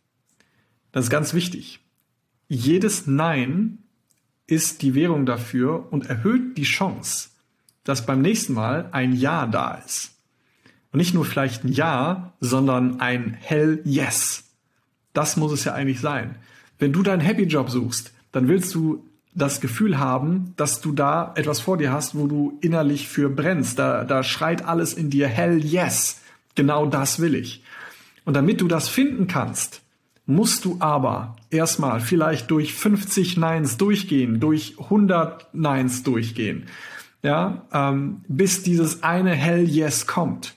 Das 0.91 1.05
ist 1.05 1.12
ganz 1.12 1.36
wichtig. 1.36 1.81
Jedes 2.48 3.05
Nein 3.05 3.77
ist 4.48 4.81
die 4.81 4.95
Währung 4.95 5.27
dafür 5.27 5.91
und 5.91 6.07
erhöht 6.07 6.57
die 6.57 6.63
Chance, 6.63 7.29
dass 7.83 8.07
beim 8.07 8.22
nächsten 8.24 8.53
Mal 8.53 8.89
ein 8.91 9.13
Ja 9.13 9.45
da 9.45 9.75
ist. 9.75 10.13
Und 10.93 11.00
nicht 11.00 11.13
nur 11.13 11.25
vielleicht 11.25 11.63
ein 11.63 11.73
Ja, 11.73 12.33
sondern 12.39 13.01
ein 13.01 13.35
Hell 13.39 13.81
Yes. 13.83 14.43
Das 15.12 15.38
muss 15.38 15.51
es 15.51 15.65
ja 15.65 15.73
eigentlich 15.73 16.00
sein. 16.00 16.35
Wenn 16.79 16.93
du 16.93 17.03
deinen 17.03 17.19
Happy 17.19 17.43
Job 17.43 17.69
suchst, 17.69 18.13
dann 18.31 18.47
willst 18.47 18.73
du 18.75 19.03
das 19.35 19.59
Gefühl 19.59 19.97
haben, 19.97 20.53
dass 20.55 20.81
du 20.81 20.91
da 20.91 21.33
etwas 21.35 21.59
vor 21.59 21.77
dir 21.77 21.91
hast, 21.91 22.15
wo 22.15 22.27
du 22.27 22.57
innerlich 22.62 23.07
für 23.07 23.29
brennst. 23.29 23.79
Da, 23.79 24.03
da 24.03 24.21
schreit 24.21 24.65
alles 24.65 24.93
in 24.93 25.09
dir 25.09 25.27
Hell 25.27 25.65
Yes. 25.65 26.21
Genau 26.55 26.85
das 26.85 27.19
will 27.19 27.33
ich. 27.33 27.63
Und 28.25 28.35
damit 28.35 28.62
du 28.62 28.67
das 28.67 28.88
finden 28.88 29.27
kannst, 29.27 29.81
musst 30.25 30.63
du 30.63 30.77
aber 30.79 31.35
erstmal 31.50 32.00
vielleicht 32.00 32.51
durch 32.51 32.73
50 32.73 33.38
Neins 33.38 33.77
durchgehen, 33.77 34.39
durch 34.39 34.75
100 34.79 35.53
Neins 35.53 36.03
durchgehen, 36.03 36.67
ja, 37.23 37.65
ähm, 37.73 38.21
bis 38.27 38.63
dieses 38.63 39.03
eine 39.03 39.31
Hell 39.31 39.67
Yes 39.67 40.07
kommt. 40.07 40.55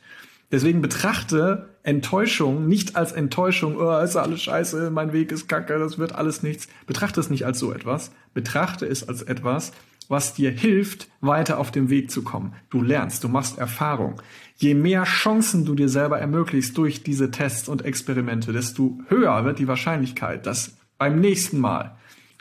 Deswegen 0.50 0.80
betrachte 0.80 1.70
Enttäuschung 1.82 2.68
nicht 2.68 2.96
als 2.96 3.12
Enttäuschung, 3.12 3.76
oh, 3.76 3.98
ist 3.98 4.16
alles 4.16 4.42
scheiße, 4.42 4.90
mein 4.90 5.12
Weg 5.12 5.32
ist 5.32 5.48
kacke, 5.48 5.78
das 5.78 5.98
wird 5.98 6.14
alles 6.14 6.42
nichts. 6.42 6.68
Betrachte 6.86 7.20
es 7.20 7.30
nicht 7.30 7.46
als 7.46 7.58
so 7.58 7.72
etwas. 7.72 8.12
Betrachte 8.34 8.86
es 8.86 9.08
als 9.08 9.22
etwas, 9.22 9.72
was 10.08 10.34
dir 10.34 10.50
hilft, 10.50 11.08
weiter 11.20 11.58
auf 11.58 11.70
dem 11.70 11.90
Weg 11.90 12.10
zu 12.10 12.22
kommen. 12.22 12.54
Du 12.70 12.82
lernst, 12.82 13.24
du 13.24 13.28
machst 13.28 13.58
Erfahrung. 13.58 14.22
Je 14.56 14.74
mehr 14.74 15.04
Chancen 15.04 15.64
du 15.64 15.74
dir 15.74 15.88
selber 15.88 16.18
ermöglichst 16.18 16.76
durch 16.78 17.02
diese 17.02 17.30
Tests 17.30 17.68
und 17.68 17.84
Experimente, 17.84 18.52
desto 18.52 18.98
höher 19.08 19.44
wird 19.44 19.58
die 19.58 19.68
Wahrscheinlichkeit, 19.68 20.46
dass 20.46 20.76
beim 20.96 21.20
nächsten 21.20 21.58
Mal 21.58 21.96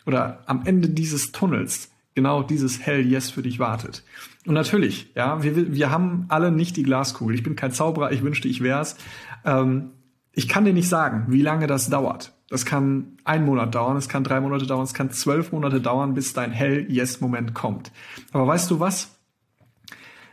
oder 0.06 0.44
am 0.46 0.62
Ende 0.66 0.90
dieses 0.90 1.32
Tunnels 1.32 1.90
genau 2.16 2.42
dieses 2.42 2.80
Hell 2.80 3.06
Yes 3.06 3.30
für 3.30 3.44
dich 3.44 3.60
wartet. 3.60 4.04
Und 4.48 4.54
natürlich, 4.54 5.12
ja, 5.16 5.44
wir, 5.44 5.74
wir 5.74 5.92
haben 5.92 6.26
alle 6.30 6.52
nicht 6.52 6.78
die 6.78 6.84
Glaskugel. 6.84 7.36
Ich 7.36 7.44
bin 7.44 7.56
kein 7.56 7.72
Zauberer, 7.72 8.12
ich 8.12 8.24
wünschte, 8.24 8.48
ich 8.48 8.64
wär's. 8.64 8.96
Ähm, 9.44 9.92
ich 10.32 10.48
kann 10.48 10.66
dir 10.66 10.74
nicht 10.74 10.90
sagen, 10.90 11.26
wie 11.30 11.42
lange 11.42 11.68
das 11.68 11.90
dauert. 11.90 12.34
Das 12.50 12.66
kann 12.66 13.18
ein 13.24 13.44
Monat 13.44 13.74
dauern, 13.74 13.98
es 13.98 14.08
kann 14.08 14.24
drei 14.24 14.40
Monate 14.40 14.66
dauern, 14.66 14.84
es 14.84 14.94
kann 14.94 15.12
zwölf 15.12 15.52
Monate 15.52 15.82
dauern, 15.82 16.14
bis 16.14 16.34
dein 16.34 16.52
Hell-Yes-Moment 16.52 17.54
kommt. 17.54 17.92
Aber 18.32 18.48
weißt 18.48 18.70
du 18.70 18.80
was? 18.80 19.16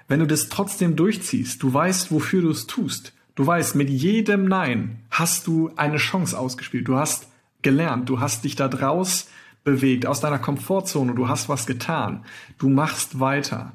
Wenn 0.08 0.20
du 0.20 0.26
das 0.26 0.48
trotzdem 0.48 0.94
durchziehst, 0.94 1.62
du 1.62 1.72
weißt, 1.72 2.12
wofür 2.12 2.42
du 2.42 2.50
es 2.50 2.66
tust. 2.66 3.14
Du 3.34 3.46
weißt, 3.46 3.76
mit 3.76 3.88
jedem 3.88 4.44
Nein 4.44 4.98
hast 5.10 5.46
du 5.46 5.70
eine 5.76 5.96
Chance 5.96 6.38
ausgespielt. 6.38 6.86
Du 6.86 6.96
hast 6.96 7.28
gelernt, 7.62 8.08
du 8.10 8.20
hast 8.20 8.44
dich 8.44 8.56
da 8.56 8.68
draus 8.68 9.28
bewegt, 9.64 10.06
aus 10.06 10.20
deiner 10.20 10.38
Komfortzone, 10.38 11.14
du 11.14 11.28
hast 11.28 11.48
was 11.48 11.66
getan. 11.66 12.24
Du 12.58 12.68
machst 12.68 13.20
weiter. 13.20 13.72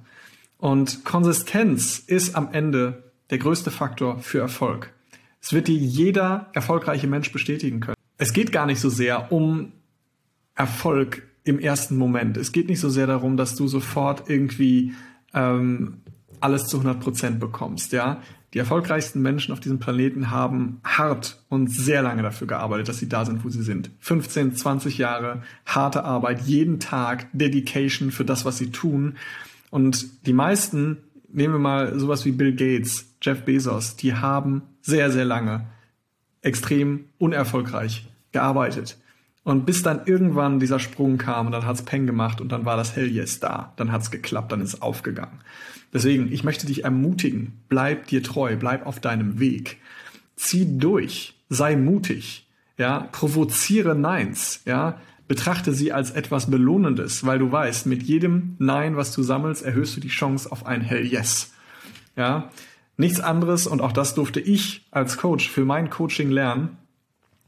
Und 0.58 1.06
Konsistenz 1.06 2.00
ist 2.00 2.36
am 2.36 2.50
Ende 2.52 3.12
der 3.30 3.38
größte 3.38 3.72
Faktor 3.72 4.20
für 4.20 4.40
Erfolg. 4.40 4.94
Es 5.42 5.54
wird 5.54 5.68
dir 5.68 5.78
jeder 5.78 6.50
erfolgreiche 6.54 7.08
Mensch 7.08 7.32
bestätigen 7.32 7.80
können. 7.80 7.96
Es 8.18 8.34
geht 8.34 8.52
gar 8.52 8.66
nicht 8.66 8.80
so 8.80 8.90
sehr 8.90 9.32
um 9.32 9.72
Erfolg 10.56 11.24
im 11.44 11.60
ersten 11.60 11.98
Moment. 11.98 12.36
Es 12.38 12.52
geht 12.52 12.68
nicht 12.68 12.80
so 12.80 12.90
sehr 12.90 13.08
darum, 13.08 13.38
dass 13.38 13.56
du 13.56 13.68
sofort 13.68 14.30
irgendwie 14.30 14.94
ähm, 15.34 16.02
alles 16.40 16.66
zu 16.66 16.78
100 16.78 17.00
Prozent 17.00 17.40
bekommst. 17.40 17.92
Ja, 17.94 18.22
die 18.54 18.60
erfolgreichsten 18.60 19.22
Menschen 19.22 19.52
auf 19.52 19.60
diesem 19.60 19.80
Planeten 19.80 20.32
haben 20.32 20.80
hart 20.84 21.44
und 21.50 21.68
sehr 21.68 22.02
lange 22.02 22.24
dafür 22.24 22.48
gearbeitet, 22.48 22.88
dass 22.88 22.98
sie 22.98 23.10
da 23.10 23.26
sind, 23.26 23.44
wo 23.44 23.50
sie 23.50 23.62
sind. 23.62 23.92
15, 24.00 24.56
20 24.56 24.98
Jahre 24.98 25.44
harte 25.66 26.04
Arbeit, 26.06 26.42
jeden 26.42 26.80
Tag 26.80 27.28
Dedication 27.34 28.12
für 28.12 28.24
das, 28.24 28.46
was 28.46 28.58
sie 28.58 28.72
tun. 28.72 29.18
Und 29.70 30.26
die 30.26 30.34
meisten, 30.34 30.98
nehmen 31.28 31.56
wir 31.56 31.60
mal 31.60 32.00
sowas 32.00 32.24
wie 32.24 32.32
Bill 32.32 32.56
Gates, 32.56 33.14
Jeff 33.22 33.44
Bezos, 33.44 33.98
die 33.98 34.14
haben 34.14 34.62
sehr, 34.82 35.12
sehr 35.12 35.26
lange 35.26 35.68
extrem 36.42 37.06
unerfolgreich 37.18 38.08
gearbeitet. 38.32 38.98
Und 39.48 39.66
bis 39.66 39.82
dann 39.82 40.02
irgendwann 40.04 40.60
dieser 40.60 40.78
Sprung 40.78 41.18
kam 41.18 41.46
und 41.46 41.54
dann 41.54 41.66
hat's 41.66 41.84
Peng 41.84 42.06
gemacht 42.06 42.42
und 42.42 42.52
dann 42.52 42.66
war 42.66 42.76
das 42.76 42.98
Hell 42.98 43.10
Yes 43.10 43.40
da. 43.40 43.72
Dann 43.78 43.94
hat's 43.94 44.12
geklappt, 44.12 44.52
dann 44.52 44.60
ist 44.60 44.82
aufgegangen. 44.82 45.40
Deswegen, 45.94 46.30
ich 46.34 46.44
möchte 46.44 46.68
dich 46.68 46.84
ermutigen, 46.84 47.54
bleib 47.70 48.08
dir 48.08 48.22
treu, 48.22 48.58
bleib 48.58 48.86
auf 48.86 49.00
deinem 49.00 49.40
Weg. 49.40 49.78
Zieh 50.36 50.78
durch, 50.78 51.34
sei 51.48 51.78
mutig, 51.78 52.46
ja, 52.78 53.08
provoziere 53.14 53.96
Neins, 53.96 54.64
ja, 54.66 55.00
betrachte 55.30 55.72
sie 55.72 55.94
als 55.94 56.12
etwas 56.12 56.52
Belohnendes, 56.52 57.26
weil 57.26 57.40
du 57.40 57.50
weißt, 57.50 57.86
mit 57.86 58.04
jedem 58.04 58.58
Nein, 58.60 58.98
was 58.98 59.14
du 59.14 59.24
sammelst, 59.24 59.64
erhöhst 59.64 59.96
du 59.96 60.02
die 60.02 60.10
Chance 60.10 60.52
auf 60.52 60.66
ein 60.66 60.82
Hell 60.82 61.06
Yes. 61.06 61.54
Ja, 62.18 62.52
nichts 62.98 63.22
anderes 63.22 63.66
und 63.66 63.80
auch 63.80 63.94
das 63.94 64.14
durfte 64.14 64.42
ich 64.42 64.86
als 64.92 65.18
Coach 65.18 65.50
für 65.50 65.64
mein 65.64 65.90
Coaching 65.90 66.32
lernen. 66.32 66.78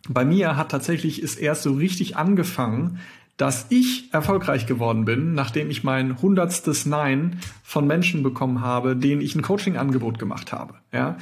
Bei 0.08 0.24
mir 0.26 0.56
hat 0.56 0.72
tatsächlich 0.72 1.22
es 1.22 1.36
erst 1.36 1.64
so 1.64 1.74
richtig 1.74 2.16
angefangen, 2.16 3.00
dass 3.38 3.68
ich 3.70 4.14
erfolgreich 4.14 4.66
geworden 4.66 5.06
bin, 5.06 5.34
nachdem 5.34 5.70
ich 5.70 5.84
mein 5.84 6.22
hundertstes 6.22 6.86
Nein 6.86 7.40
von 7.64 7.88
Menschen 7.88 8.22
bekommen 8.22 8.62
habe, 8.62 8.96
denen 8.96 9.22
ich 9.22 9.36
ein 9.36 9.42
Coaching-Angebot 9.42 10.20
gemacht 10.20 10.52
habe. 10.52 10.76
Ja, 10.92 11.18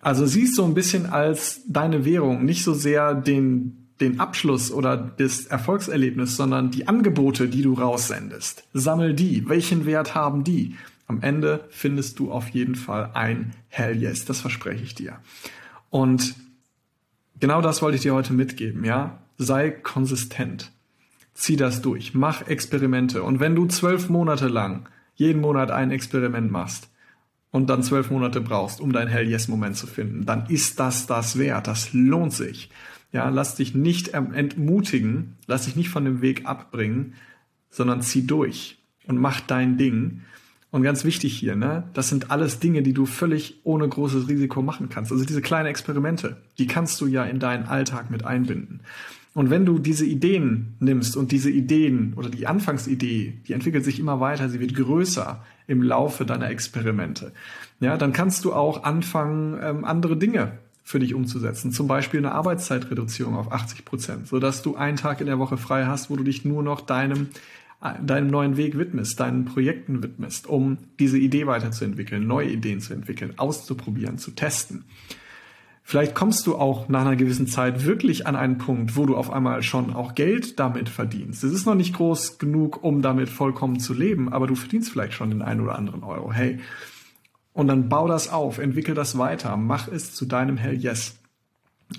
also 0.00 0.26
siehst 0.26 0.56
so 0.56 0.64
ein 0.64 0.74
bisschen 0.74 1.06
als 1.06 1.62
deine 1.68 2.04
Währung 2.04 2.44
nicht 2.44 2.64
so 2.64 2.74
sehr 2.74 3.14
den 3.14 3.84
den 4.00 4.20
Abschluss 4.20 4.72
oder 4.72 4.96
das 4.96 5.46
Erfolgserlebnis, 5.46 6.36
sondern 6.36 6.70
die 6.70 6.88
Angebote, 6.88 7.48
die 7.48 7.62
du 7.62 7.74
raussendest. 7.74 8.64
Sammel 8.72 9.14
die. 9.14 9.48
Welchen 9.48 9.86
Wert 9.86 10.14
haben 10.14 10.44
die? 10.44 10.76
Am 11.06 11.20
Ende 11.22 11.64
findest 11.70 12.18
du 12.18 12.32
auf 12.32 12.48
jeden 12.48 12.74
Fall 12.74 13.10
ein 13.14 13.54
Hell 13.68 14.00
Yes. 14.00 14.24
Das 14.24 14.40
verspreche 14.40 14.82
ich 14.82 14.94
dir. 14.94 15.18
Und 15.90 16.34
genau 17.40 17.60
das 17.60 17.82
wollte 17.82 17.96
ich 17.96 18.02
dir 18.02 18.14
heute 18.14 18.32
mitgeben, 18.32 18.84
ja? 18.84 19.18
Sei 19.36 19.70
konsistent. 19.70 20.72
Zieh 21.34 21.56
das 21.56 21.82
durch. 21.82 22.14
Mach 22.14 22.46
Experimente. 22.46 23.22
Und 23.22 23.40
wenn 23.40 23.56
du 23.56 23.66
zwölf 23.66 24.08
Monate 24.08 24.48
lang 24.48 24.88
jeden 25.16 25.40
Monat 25.40 25.70
ein 25.70 25.90
Experiment 25.90 26.50
machst, 26.50 26.88
und 27.54 27.70
dann 27.70 27.84
zwölf 27.84 28.10
Monate 28.10 28.40
brauchst, 28.40 28.80
um 28.80 28.92
dein 28.92 29.06
Hell 29.06 29.30
Yes 29.30 29.46
Moment 29.46 29.76
zu 29.76 29.86
finden, 29.86 30.26
dann 30.26 30.46
ist 30.46 30.80
das 30.80 31.06
das 31.06 31.38
wert. 31.38 31.68
Das 31.68 31.92
lohnt 31.92 32.32
sich. 32.32 32.68
Ja, 33.12 33.28
lass 33.28 33.54
dich 33.54 33.76
nicht 33.76 34.08
entmutigen, 34.08 35.36
lass 35.46 35.66
dich 35.66 35.76
nicht 35.76 35.88
von 35.88 36.04
dem 36.04 36.20
Weg 36.20 36.46
abbringen, 36.46 37.14
sondern 37.70 38.02
zieh 38.02 38.26
durch 38.26 38.78
und 39.06 39.18
mach 39.18 39.40
dein 39.40 39.78
Ding. 39.78 40.22
Und 40.74 40.82
ganz 40.82 41.04
wichtig 41.04 41.36
hier, 41.36 41.54
ne, 41.54 41.84
das 41.92 42.08
sind 42.08 42.32
alles 42.32 42.58
Dinge, 42.58 42.82
die 42.82 42.94
du 42.94 43.06
völlig 43.06 43.60
ohne 43.62 43.88
großes 43.88 44.26
Risiko 44.26 44.60
machen 44.60 44.88
kannst. 44.88 45.12
Also 45.12 45.24
diese 45.24 45.40
kleinen 45.40 45.68
Experimente, 45.68 46.36
die 46.58 46.66
kannst 46.66 47.00
du 47.00 47.06
ja 47.06 47.22
in 47.22 47.38
deinen 47.38 47.66
Alltag 47.66 48.10
mit 48.10 48.24
einbinden. 48.24 48.80
Und 49.34 49.50
wenn 49.50 49.66
du 49.66 49.78
diese 49.78 50.04
Ideen 50.04 50.74
nimmst 50.80 51.16
und 51.16 51.30
diese 51.30 51.48
Ideen 51.48 52.14
oder 52.16 52.28
die 52.28 52.48
Anfangsidee, 52.48 53.34
die 53.46 53.52
entwickelt 53.52 53.84
sich 53.84 54.00
immer 54.00 54.18
weiter, 54.18 54.48
sie 54.48 54.58
wird 54.58 54.74
größer 54.74 55.44
im 55.68 55.80
Laufe 55.80 56.26
deiner 56.26 56.50
Experimente, 56.50 57.30
ja, 57.78 57.96
dann 57.96 58.12
kannst 58.12 58.44
du 58.44 58.52
auch 58.52 58.82
anfangen, 58.82 59.56
ähm, 59.62 59.84
andere 59.84 60.16
Dinge 60.16 60.58
für 60.82 60.98
dich 60.98 61.14
umzusetzen. 61.14 61.70
Zum 61.70 61.86
Beispiel 61.86 62.18
eine 62.18 62.32
Arbeitszeitreduzierung 62.32 63.36
auf 63.36 63.52
80 63.52 63.84
Prozent, 63.84 64.26
sodass 64.26 64.62
du 64.62 64.74
einen 64.74 64.96
Tag 64.96 65.20
in 65.20 65.28
der 65.28 65.38
Woche 65.38 65.56
frei 65.56 65.86
hast, 65.86 66.10
wo 66.10 66.16
du 66.16 66.24
dich 66.24 66.44
nur 66.44 66.64
noch 66.64 66.80
deinem, 66.80 67.28
deinem 68.02 68.28
neuen 68.28 68.56
Weg 68.56 68.78
widmest, 68.78 69.20
deinen 69.20 69.44
Projekten 69.44 70.02
widmest, 70.02 70.46
um 70.46 70.78
diese 70.98 71.18
Idee 71.18 71.46
weiterzuentwickeln, 71.46 72.26
neue 72.26 72.48
Ideen 72.48 72.80
zu 72.80 72.94
entwickeln, 72.94 73.34
auszuprobieren, 73.36 74.18
zu 74.18 74.30
testen. 74.30 74.84
Vielleicht 75.86 76.14
kommst 76.14 76.46
du 76.46 76.56
auch 76.56 76.88
nach 76.88 77.02
einer 77.02 77.14
gewissen 77.14 77.46
Zeit 77.46 77.84
wirklich 77.84 78.26
an 78.26 78.36
einen 78.36 78.56
Punkt, 78.56 78.96
wo 78.96 79.04
du 79.04 79.16
auf 79.16 79.30
einmal 79.30 79.62
schon 79.62 79.92
auch 79.92 80.14
Geld 80.14 80.58
damit 80.58 80.88
verdienst. 80.88 81.44
Es 81.44 81.52
ist 81.52 81.66
noch 81.66 81.74
nicht 81.74 81.94
groß 81.94 82.38
genug, 82.38 82.82
um 82.82 83.02
damit 83.02 83.28
vollkommen 83.28 83.78
zu 83.78 83.92
leben, 83.92 84.32
aber 84.32 84.46
du 84.46 84.54
verdienst 84.54 84.90
vielleicht 84.90 85.12
schon 85.12 85.28
den 85.28 85.42
einen 85.42 85.60
oder 85.60 85.76
anderen 85.76 86.02
Euro. 86.02 86.32
Hey, 86.32 86.60
und 87.52 87.68
dann 87.68 87.90
bau 87.90 88.08
das 88.08 88.30
auf, 88.30 88.58
entwickel 88.58 88.94
das 88.94 89.18
weiter, 89.18 89.58
mach 89.58 89.88
es 89.88 90.14
zu 90.14 90.24
deinem 90.24 90.56
Hell 90.56 90.74
Yes. 90.74 91.18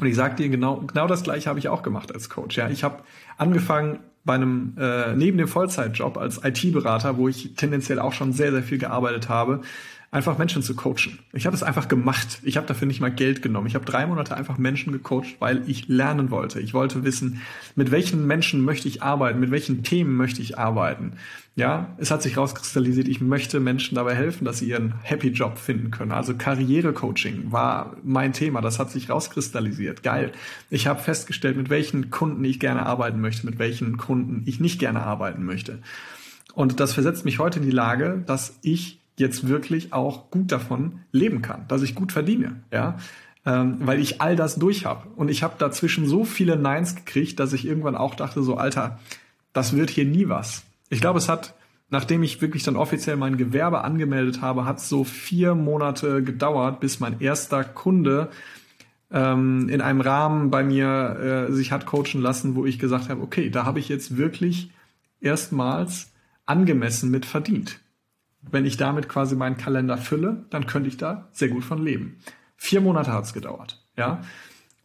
Und 0.01 0.07
ich 0.07 0.15
sag 0.15 0.35
dir 0.37 0.49
genau, 0.49 0.77
genau 0.81 1.05
das 1.05 1.21
gleiche 1.21 1.47
habe 1.47 1.59
ich 1.59 1.69
auch 1.69 1.83
gemacht 1.83 2.11
als 2.11 2.27
Coach. 2.27 2.57
Ja, 2.57 2.69
ich 2.69 2.83
habe 2.83 3.03
angefangen 3.37 3.99
bei 4.25 4.33
einem 4.33 4.73
äh, 4.77 5.15
neben 5.15 5.37
dem 5.37 5.47
Vollzeitjob 5.47 6.17
als 6.17 6.41
IT-Berater, 6.43 7.17
wo 7.17 7.29
ich 7.29 7.53
tendenziell 7.55 7.99
auch 7.99 8.13
schon 8.13 8.33
sehr 8.33 8.51
sehr 8.51 8.63
viel 8.63 8.79
gearbeitet 8.79 9.29
habe, 9.29 9.61
einfach 10.11 10.37
Menschen 10.37 10.63
zu 10.63 10.75
coachen. 10.75 11.19
Ich 11.33 11.45
habe 11.45 11.55
es 11.55 11.61
einfach 11.61 11.87
gemacht. 11.87 12.39
Ich 12.43 12.57
habe 12.57 12.65
dafür 12.65 12.87
nicht 12.87 13.01
mal 13.01 13.11
Geld 13.11 13.41
genommen. 13.41 13.67
Ich 13.67 13.75
habe 13.75 13.85
drei 13.85 14.07
Monate 14.07 14.35
einfach 14.35 14.57
Menschen 14.57 14.93
gecoacht, 14.93 15.35
weil 15.39 15.63
ich 15.69 15.87
lernen 15.87 16.31
wollte. 16.31 16.59
Ich 16.59 16.73
wollte 16.73 17.03
wissen, 17.03 17.41
mit 17.75 17.91
welchen 17.91 18.25
Menschen 18.25 18.63
möchte 18.63 18.87
ich 18.87 19.03
arbeiten, 19.03 19.39
mit 19.39 19.51
welchen 19.51 19.83
Themen 19.83 20.15
möchte 20.15 20.41
ich 20.41 20.57
arbeiten. 20.57 21.13
Ja, 21.57 21.95
es 21.97 22.11
hat 22.11 22.21
sich 22.21 22.35
rauskristallisiert, 22.35 23.07
ich 23.07 23.21
möchte 23.21 23.61
Menschen 23.61 23.95
dabei 23.95 24.13
helfen, 24.13 24.43
dass 24.43 24.57
sie 24.57 24.67
ihren 24.67 24.95
Happy 25.03 25.29
Job 25.29 25.57
finden 25.57 25.89
können. 25.89 26.11
Also 26.11 26.35
Karrierecoaching 26.35 27.53
war 27.53 27.95
mein 28.03 28.33
Thema. 28.33 28.59
Das 28.59 28.77
hat 28.77 28.91
sich 28.91 29.09
rauskristallisiert. 29.09 30.03
Geil. 30.03 30.33
Ich 30.69 30.87
habe 30.87 31.01
festgestellt, 31.01 31.55
mit 31.55 31.69
welchen 31.69 32.09
Kunden 32.09 32.43
ich 32.43 32.59
gerne 32.59 32.85
arbeiten 32.85 33.21
möchte, 33.21 33.45
mit 33.45 33.57
welchen 33.57 33.95
Kunden 33.95 34.43
ich 34.45 34.59
nicht 34.59 34.79
gerne 34.79 35.03
arbeiten 35.03 35.45
möchte. 35.45 35.79
Und 36.53 36.81
das 36.81 36.91
versetzt 36.91 37.23
mich 37.23 37.39
heute 37.39 37.59
in 37.59 37.65
die 37.65 37.71
Lage, 37.71 38.21
dass 38.25 38.59
ich 38.61 38.99
jetzt 39.17 39.47
wirklich 39.47 39.93
auch 39.93 40.31
gut 40.31 40.51
davon 40.51 40.99
leben 41.13 41.41
kann, 41.41 41.65
dass 41.69 41.83
ich 41.83 41.95
gut 41.95 42.11
verdiene, 42.11 42.63
ja, 42.71 42.97
ähm, 43.45 43.77
weil 43.79 44.01
ich 44.01 44.19
all 44.19 44.35
das 44.35 44.55
durch 44.55 44.85
habe. 44.85 45.07
Und 45.15 45.29
ich 45.29 45.41
habe 45.41 45.55
dazwischen 45.57 46.05
so 46.05 46.25
viele 46.25 46.57
Neins 46.57 46.95
gekriegt, 46.95 47.39
dass 47.39 47.53
ich 47.53 47.65
irgendwann 47.65 47.95
auch 47.95 48.15
dachte, 48.15 48.43
so 48.43 48.57
Alter, 48.57 48.99
das 49.53 49.73
wird 49.73 49.89
hier 49.89 50.03
nie 50.03 50.27
was. 50.27 50.64
Ich 50.89 51.01
glaube, 51.01 51.19
es 51.19 51.29
hat, 51.29 51.55
nachdem 51.89 52.23
ich 52.23 52.41
wirklich 52.41 52.63
dann 52.63 52.75
offiziell 52.75 53.15
mein 53.15 53.37
Gewerbe 53.37 53.83
angemeldet 53.83 54.41
habe, 54.41 54.65
hat 54.65 54.79
so 54.79 55.03
vier 55.03 55.55
Monate 55.55 56.23
gedauert, 56.23 56.79
bis 56.79 56.99
mein 56.99 57.19
erster 57.19 57.63
Kunde 57.63 58.29
ähm, 59.11 59.69
in 59.69 59.81
einem 59.81 60.01
Rahmen 60.01 60.51
bei 60.51 60.63
mir 60.63 61.47
äh, 61.49 61.53
sich 61.53 61.71
hat 61.71 61.85
coachen 61.85 62.21
lassen, 62.21 62.55
wo 62.55 62.65
ich 62.65 62.79
gesagt 62.79 63.09
habe, 63.09 63.21
okay, 63.21 63.49
da 63.49 63.65
habe 63.65 63.79
ich 63.79 63.89
jetzt 63.89 64.17
wirklich 64.17 64.71
erstmals 65.19 66.11
angemessen 66.45 67.09
mit 67.09 67.25
verdient 67.25 67.79
wenn 68.51 68.65
ich 68.65 68.77
damit 68.77 69.09
quasi 69.09 69.35
meinen 69.35 69.57
Kalender 69.57 69.97
fülle, 69.97 70.45
dann 70.49 70.67
könnte 70.67 70.89
ich 70.89 70.97
da 70.97 71.29
sehr 71.31 71.49
gut 71.49 71.63
von 71.63 71.83
leben. 71.83 72.17
Vier 72.55 72.81
Monate 72.81 73.11
hat 73.11 73.25
es 73.25 73.33
gedauert, 73.33 73.83
ja. 73.97 74.21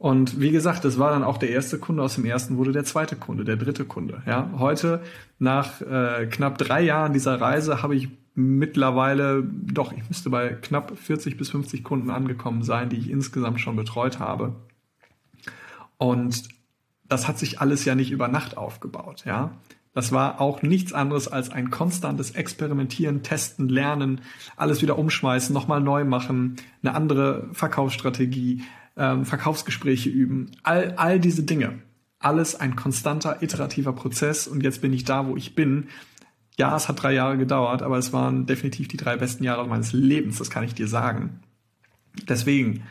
Und 0.00 0.40
wie 0.40 0.50
gesagt, 0.50 0.86
das 0.86 0.98
war 0.98 1.10
dann 1.10 1.22
auch 1.22 1.36
der 1.36 1.50
erste 1.50 1.78
Kunde 1.78 2.02
aus 2.02 2.14
dem 2.14 2.24
ersten, 2.24 2.56
wurde 2.56 2.72
der 2.72 2.84
zweite 2.84 3.16
Kunde, 3.16 3.44
der 3.44 3.56
dritte 3.56 3.84
Kunde. 3.84 4.22
Ja, 4.24 4.48
heute 4.56 5.02
nach 5.38 5.82
äh, 5.82 6.26
knapp 6.26 6.56
drei 6.56 6.80
Jahren 6.80 7.12
dieser 7.12 7.38
Reise 7.38 7.82
habe 7.82 7.94
ich 7.94 8.08
mittlerweile 8.34 9.42
doch, 9.42 9.92
ich 9.92 10.08
müsste 10.08 10.30
bei 10.30 10.54
knapp 10.54 10.96
40 10.96 11.36
bis 11.36 11.50
50 11.50 11.84
Kunden 11.84 12.08
angekommen 12.08 12.62
sein, 12.62 12.88
die 12.88 12.96
ich 12.96 13.10
insgesamt 13.10 13.60
schon 13.60 13.76
betreut 13.76 14.18
habe. 14.20 14.54
Und 15.98 16.48
das 17.06 17.28
hat 17.28 17.38
sich 17.38 17.60
alles 17.60 17.84
ja 17.84 17.94
nicht 17.94 18.10
über 18.10 18.26
Nacht 18.26 18.56
aufgebaut. 18.56 19.24
Ja, 19.26 19.50
das 19.92 20.12
war 20.12 20.40
auch 20.40 20.62
nichts 20.62 20.94
anderes 20.94 21.28
als 21.28 21.50
ein 21.50 21.70
konstantes 21.70 22.30
Experimentieren, 22.30 23.22
Testen, 23.22 23.68
Lernen, 23.68 24.22
alles 24.56 24.80
wieder 24.80 24.98
umschmeißen, 24.98 25.52
nochmal 25.52 25.82
neu 25.82 26.06
machen, 26.06 26.56
eine 26.82 26.94
andere 26.94 27.48
Verkaufsstrategie, 27.52 28.62
ähm, 28.96 29.24
Verkaufsgespräche 29.24 30.10
üben, 30.10 30.50
all, 30.62 30.94
all 30.96 31.20
diese 31.20 31.42
Dinge. 31.42 31.80
alles 32.18 32.54
ein 32.54 32.76
konstanter, 32.76 33.42
iterativer 33.42 33.94
Prozess 33.94 34.46
und 34.46 34.62
jetzt 34.62 34.82
bin 34.82 34.92
ich 34.92 35.04
da, 35.04 35.26
wo 35.26 35.36
ich 35.36 35.54
bin. 35.54 35.88
Ja, 36.58 36.76
es 36.76 36.88
hat 36.88 37.02
drei 37.02 37.14
Jahre 37.14 37.38
gedauert, 37.38 37.82
aber 37.82 37.96
es 37.96 38.12
waren 38.12 38.44
definitiv 38.44 38.88
die 38.88 38.98
drei 38.98 39.16
besten 39.16 39.42
Jahre 39.42 39.66
meines 39.66 39.94
Lebens, 39.94 40.36
das 40.36 40.50
kann 40.50 40.64
ich 40.64 40.74
dir 40.74 40.86
sagen. 40.86 41.40
Deswegen, 42.28 42.82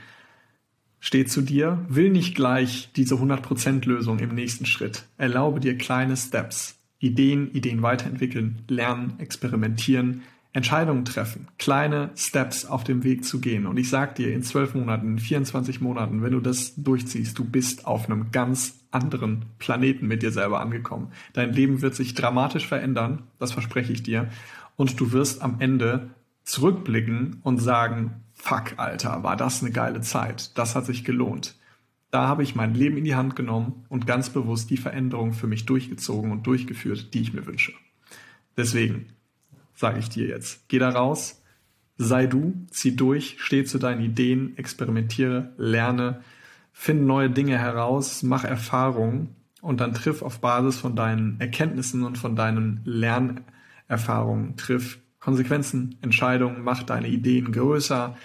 steh 0.99 1.25
zu 1.25 1.41
dir, 1.41 1.85
will 1.87 2.09
nicht 2.09 2.33
gleich 2.33 2.89
diese 2.95 3.15
100% 3.15 3.87
Lösung 3.87 4.17
im 4.19 4.33
nächsten 4.33 4.65
Schritt. 4.65 5.03
Erlaube 5.17 5.59
dir 5.59 5.77
kleine 5.77 6.17
Steps, 6.17 6.79
Ideen, 6.97 7.51
Ideen 7.53 7.83
weiterentwickeln, 7.83 8.63
lernen, 8.67 9.13
experimentieren, 9.19 10.23
Entscheidungen 10.51 11.05
treffen, 11.05 11.47
kleine 11.59 12.09
Steps 12.15 12.65
auf 12.65 12.83
dem 12.83 13.03
Weg 13.03 13.23
zu 13.23 13.39
gehen. 13.39 13.67
Und 13.67 13.77
ich 13.77 13.89
sag 13.89 14.15
dir, 14.15 14.33
in 14.33 14.41
zwölf 14.41 14.73
Monaten, 14.73 15.13
in 15.13 15.19
24 15.19 15.79
Monaten, 15.79 16.23
wenn 16.23 16.31
du 16.31 16.39
das 16.39 16.73
durchziehst, 16.75 17.37
du 17.37 17.45
bist 17.45 17.85
auf 17.85 18.05
einem 18.09 18.31
ganz 18.31 18.79
anderen 18.89 19.45
Planeten 19.59 20.07
mit 20.07 20.23
dir 20.23 20.31
selber 20.31 20.59
angekommen. 20.59 21.11
Dein 21.33 21.53
Leben 21.53 21.83
wird 21.83 21.93
sich 21.93 22.15
dramatisch 22.15 22.67
verändern, 22.67 23.23
das 23.37 23.51
verspreche 23.51 23.93
ich 23.93 24.01
dir. 24.01 24.29
Und 24.75 24.99
du 24.99 25.11
wirst 25.11 25.43
am 25.43 25.57
Ende 25.59 26.09
zurückblicken 26.43 27.41
und 27.43 27.59
sagen, 27.59 28.23
fuck, 28.33 28.73
Alter, 28.77 29.21
war 29.21 29.37
das 29.37 29.61
eine 29.61 29.71
geile 29.71 30.01
Zeit. 30.01 30.57
Das 30.57 30.75
hat 30.75 30.85
sich 30.85 31.03
gelohnt. 31.03 31.55
Da 32.09 32.27
habe 32.27 32.41
ich 32.41 32.55
mein 32.55 32.73
Leben 32.73 32.97
in 32.97 33.03
die 33.03 33.13
Hand 33.13 33.35
genommen 33.35 33.85
und 33.87 34.07
ganz 34.07 34.31
bewusst 34.31 34.71
die 34.71 34.77
Veränderung 34.77 35.33
für 35.33 35.45
mich 35.45 35.67
durchgezogen 35.67 36.31
und 36.31 36.47
durchgeführt, 36.47 37.13
die 37.13 37.21
ich 37.21 37.33
mir 37.33 37.45
wünsche. 37.45 37.73
Deswegen 38.57 39.13
sage 39.79 39.99
ich 39.99 40.09
dir 40.09 40.27
jetzt, 40.27 40.67
geh 40.67 40.77
da 40.77 40.89
raus, 40.89 41.41
sei 41.97 42.27
du, 42.27 42.53
zieh 42.69 42.97
durch, 42.97 43.37
steh 43.39 43.63
zu 43.63 43.79
deinen 43.79 44.01
Ideen, 44.01 44.57
experimentiere, 44.57 45.53
lerne, 45.57 46.21
finde 46.73 47.05
neue 47.05 47.29
Dinge 47.29 47.57
heraus, 47.57 48.21
mach 48.21 48.43
Erfahrungen 48.43 49.37
und 49.61 49.79
dann 49.79 49.93
triff 49.93 50.21
auf 50.21 50.41
Basis 50.41 50.77
von 50.77 50.97
deinen 50.97 51.39
Erkenntnissen 51.39 52.03
und 52.03 52.17
von 52.17 52.35
deinen 52.35 52.81
Lernerfahrungen, 52.83 54.57
triff 54.57 54.99
Konsequenzen, 55.21 55.95
Entscheidungen, 56.01 56.61
mach 56.61 56.83
deine 56.83 57.07
Ideen 57.07 57.53
größer, 57.53 58.17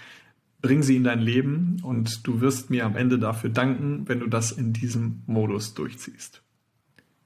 bring 0.61 0.83
sie 0.83 0.97
in 0.97 1.05
dein 1.05 1.21
Leben 1.21 1.77
und 1.85 2.27
du 2.27 2.41
wirst 2.41 2.69
mir 2.69 2.85
am 2.85 2.97
Ende 2.97 3.21
dafür 3.21 3.51
danken, 3.51 4.09
wenn 4.09 4.19
du 4.19 4.27
das 4.27 4.51
in 4.51 4.73
diesem 4.73 5.23
Modus 5.27 5.75
durchziehst. 5.75 6.43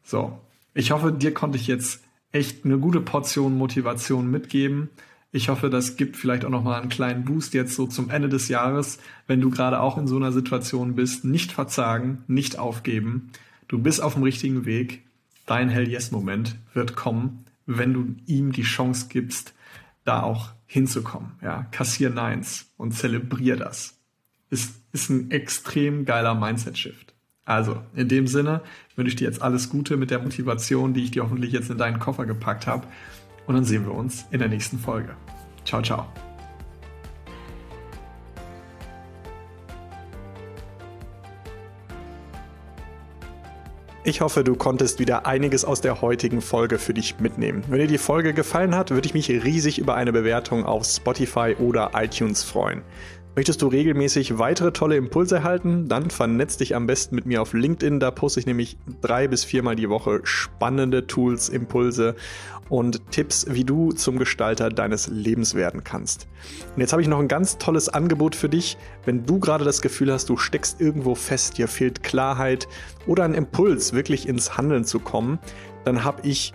So, 0.03 0.39
ich 0.75 0.91
hoffe, 0.91 1.13
dir 1.13 1.33
konnte 1.33 1.57
ich 1.57 1.67
jetzt 1.67 2.03
echt 2.33 2.65
eine 2.65 2.79
gute 2.79 3.01
Portion 3.01 3.57
Motivation 3.57 4.31
mitgeben. 4.31 4.91
Ich 5.31 5.49
hoffe, 5.49 5.69
das 5.69 5.97
gibt 5.97 6.17
vielleicht 6.17 6.45
auch 6.45 6.51
nochmal 6.51 6.81
einen 6.81 6.89
kleinen 6.89 7.25
Boost 7.25 7.53
jetzt 7.53 7.75
so 7.75 7.87
zum 7.87 8.09
Ende 8.09 8.29
des 8.29 8.49
Jahres, 8.49 8.99
wenn 9.27 9.41
du 9.41 9.51
gerade 9.51 9.81
auch 9.81 9.99
in 9.99 10.07
so 10.07 10.17
einer 10.17 10.33
Situation 10.33 10.95
bist. 10.95 11.25
Nicht 11.25 11.53
verzagen, 11.53 12.25
nicht 12.27 12.59
aufgeben. 12.59 13.31
Du 13.69 13.79
bist 13.79 14.03
auf 14.03 14.15
dem 14.15 14.23
richtigen 14.23 14.65
Weg. 14.65 15.05
Dein 15.45 15.69
Hell 15.69 15.89
Yes 15.89 16.11
Moment 16.11 16.57
wird 16.73 16.97
kommen, 16.97 17.45
wenn 17.67 17.93
du 17.93 18.17
ihm 18.27 18.53
die 18.53 18.63
Chance 18.63 19.07
gibst, 19.11 19.55
da 20.05 20.23
auch 20.23 20.51
hinzukommen. 20.67 21.33
Ja, 21.43 21.65
kassier 21.71 22.11
Neins 22.11 22.71
und 22.77 22.93
zelebrier 22.93 23.57
das. 23.57 23.99
Ist, 24.51 24.81
ist 24.93 25.11
ein 25.11 25.31
extrem 25.31 26.07
geiler 26.07 26.35
Mindset-Shift. 26.35 27.15
Also, 27.49 27.79
in 27.97 28.09
dem 28.09 28.27
Sinne 28.27 28.61
wünsche 28.95 29.09
ich 29.09 29.17
dir 29.17 29.25
jetzt 29.25 29.41
alles 29.41 29.71
Gute 29.71 29.97
mit 29.97 30.11
der 30.11 30.19
Motivation, 30.19 30.93
die 30.93 31.03
ich 31.03 31.13
dir 31.13 31.23
hoffentlich 31.23 31.51
jetzt 31.51 31.71
in 31.71 31.79
deinen 31.79 31.99
Koffer 31.99 32.27
gepackt 32.27 32.67
habe. 32.67 32.87
Und 33.47 33.55
dann 33.55 33.65
sehen 33.65 33.87
wir 33.87 33.95
uns 33.95 34.27
in 34.31 34.41
der 34.41 34.49
nächsten 34.49 34.79
Folge. 34.79 35.17
Ciao, 35.65 35.81
ciao. 35.81 36.07
Ich 44.05 44.21
hoffe, 44.21 44.45
du 44.45 44.55
konntest 44.55 44.99
wieder 45.01 45.27
einiges 45.27 45.65
aus 45.65 45.81
der 45.81 46.01
heutigen 46.01 46.41
Folge 46.41 46.79
für 46.79 46.95
dich 46.95 47.19
mitnehmen. 47.19 47.63
Wenn 47.69 47.81
dir 47.81 47.87
die 47.87 47.99
Folge 47.99 48.33
gefallen 48.33 48.75
hat, 48.75 48.91
würde 48.91 49.07
ich 49.07 49.13
mich 49.15 49.29
riesig 49.31 49.79
über 49.79 49.95
eine 49.95 50.13
Bewertung 50.13 50.65
auf 50.65 50.85
Spotify 50.85 51.57
oder 51.59 51.91
iTunes 51.95 52.43
freuen. 52.43 52.83
Möchtest 53.39 53.63
du 53.63 53.69
regelmäßig 53.69 54.41
weitere 54.41 54.73
tolle 54.73 54.97
Impulse 54.97 55.37
erhalten? 55.37 55.87
Dann 55.87 56.11
vernetz 56.11 56.57
dich 56.57 56.75
am 56.75 56.89
besten 56.89 57.15
mit 57.15 57.25
mir 57.25 57.41
auf 57.41 57.53
LinkedIn. 57.53 58.01
Da 58.01 58.11
poste 58.11 58.41
ich 58.41 58.47
nämlich 58.47 58.77
drei 59.01 59.29
bis 59.29 59.45
viermal 59.45 59.77
die 59.77 59.89
Woche 59.89 60.23
spannende 60.25 61.07
Tools, 61.07 61.49
Impulse 61.49 62.17
und 62.69 63.13
Tipps, 63.13 63.47
wie 63.49 63.63
du 63.63 63.93
zum 63.93 64.19
Gestalter 64.19 64.71
deines 64.71 65.07
Lebens 65.07 65.55
werden 65.55 65.85
kannst. 65.85 66.27
Und 66.75 66.81
jetzt 66.81 66.91
habe 66.91 67.01
ich 67.01 67.07
noch 67.07 67.21
ein 67.21 67.29
ganz 67.29 67.59
tolles 67.59 67.89
Angebot 67.89 68.35
für 68.35 68.49
dich. 68.49 68.77
Wenn 69.05 69.25
du 69.25 69.39
gerade 69.39 69.65
das 69.65 69.83
Gefühl 69.83 70.13
hast, 70.13 70.29
du 70.29 70.37
steckst 70.37 70.81
irgendwo 70.81 71.15
fest, 71.15 71.59
dir 71.59 71.69
fehlt 71.69 72.03
Klarheit 72.03 72.67
oder 73.07 73.23
ein 73.23 73.35
Impuls, 73.35 73.93
wirklich 73.93 74.27
ins 74.27 74.57
Handeln 74.57 74.83
zu 74.85 74.99
kommen, 74.99 75.39
dann 75.85 76.03
habe 76.03 76.27
ich 76.27 76.55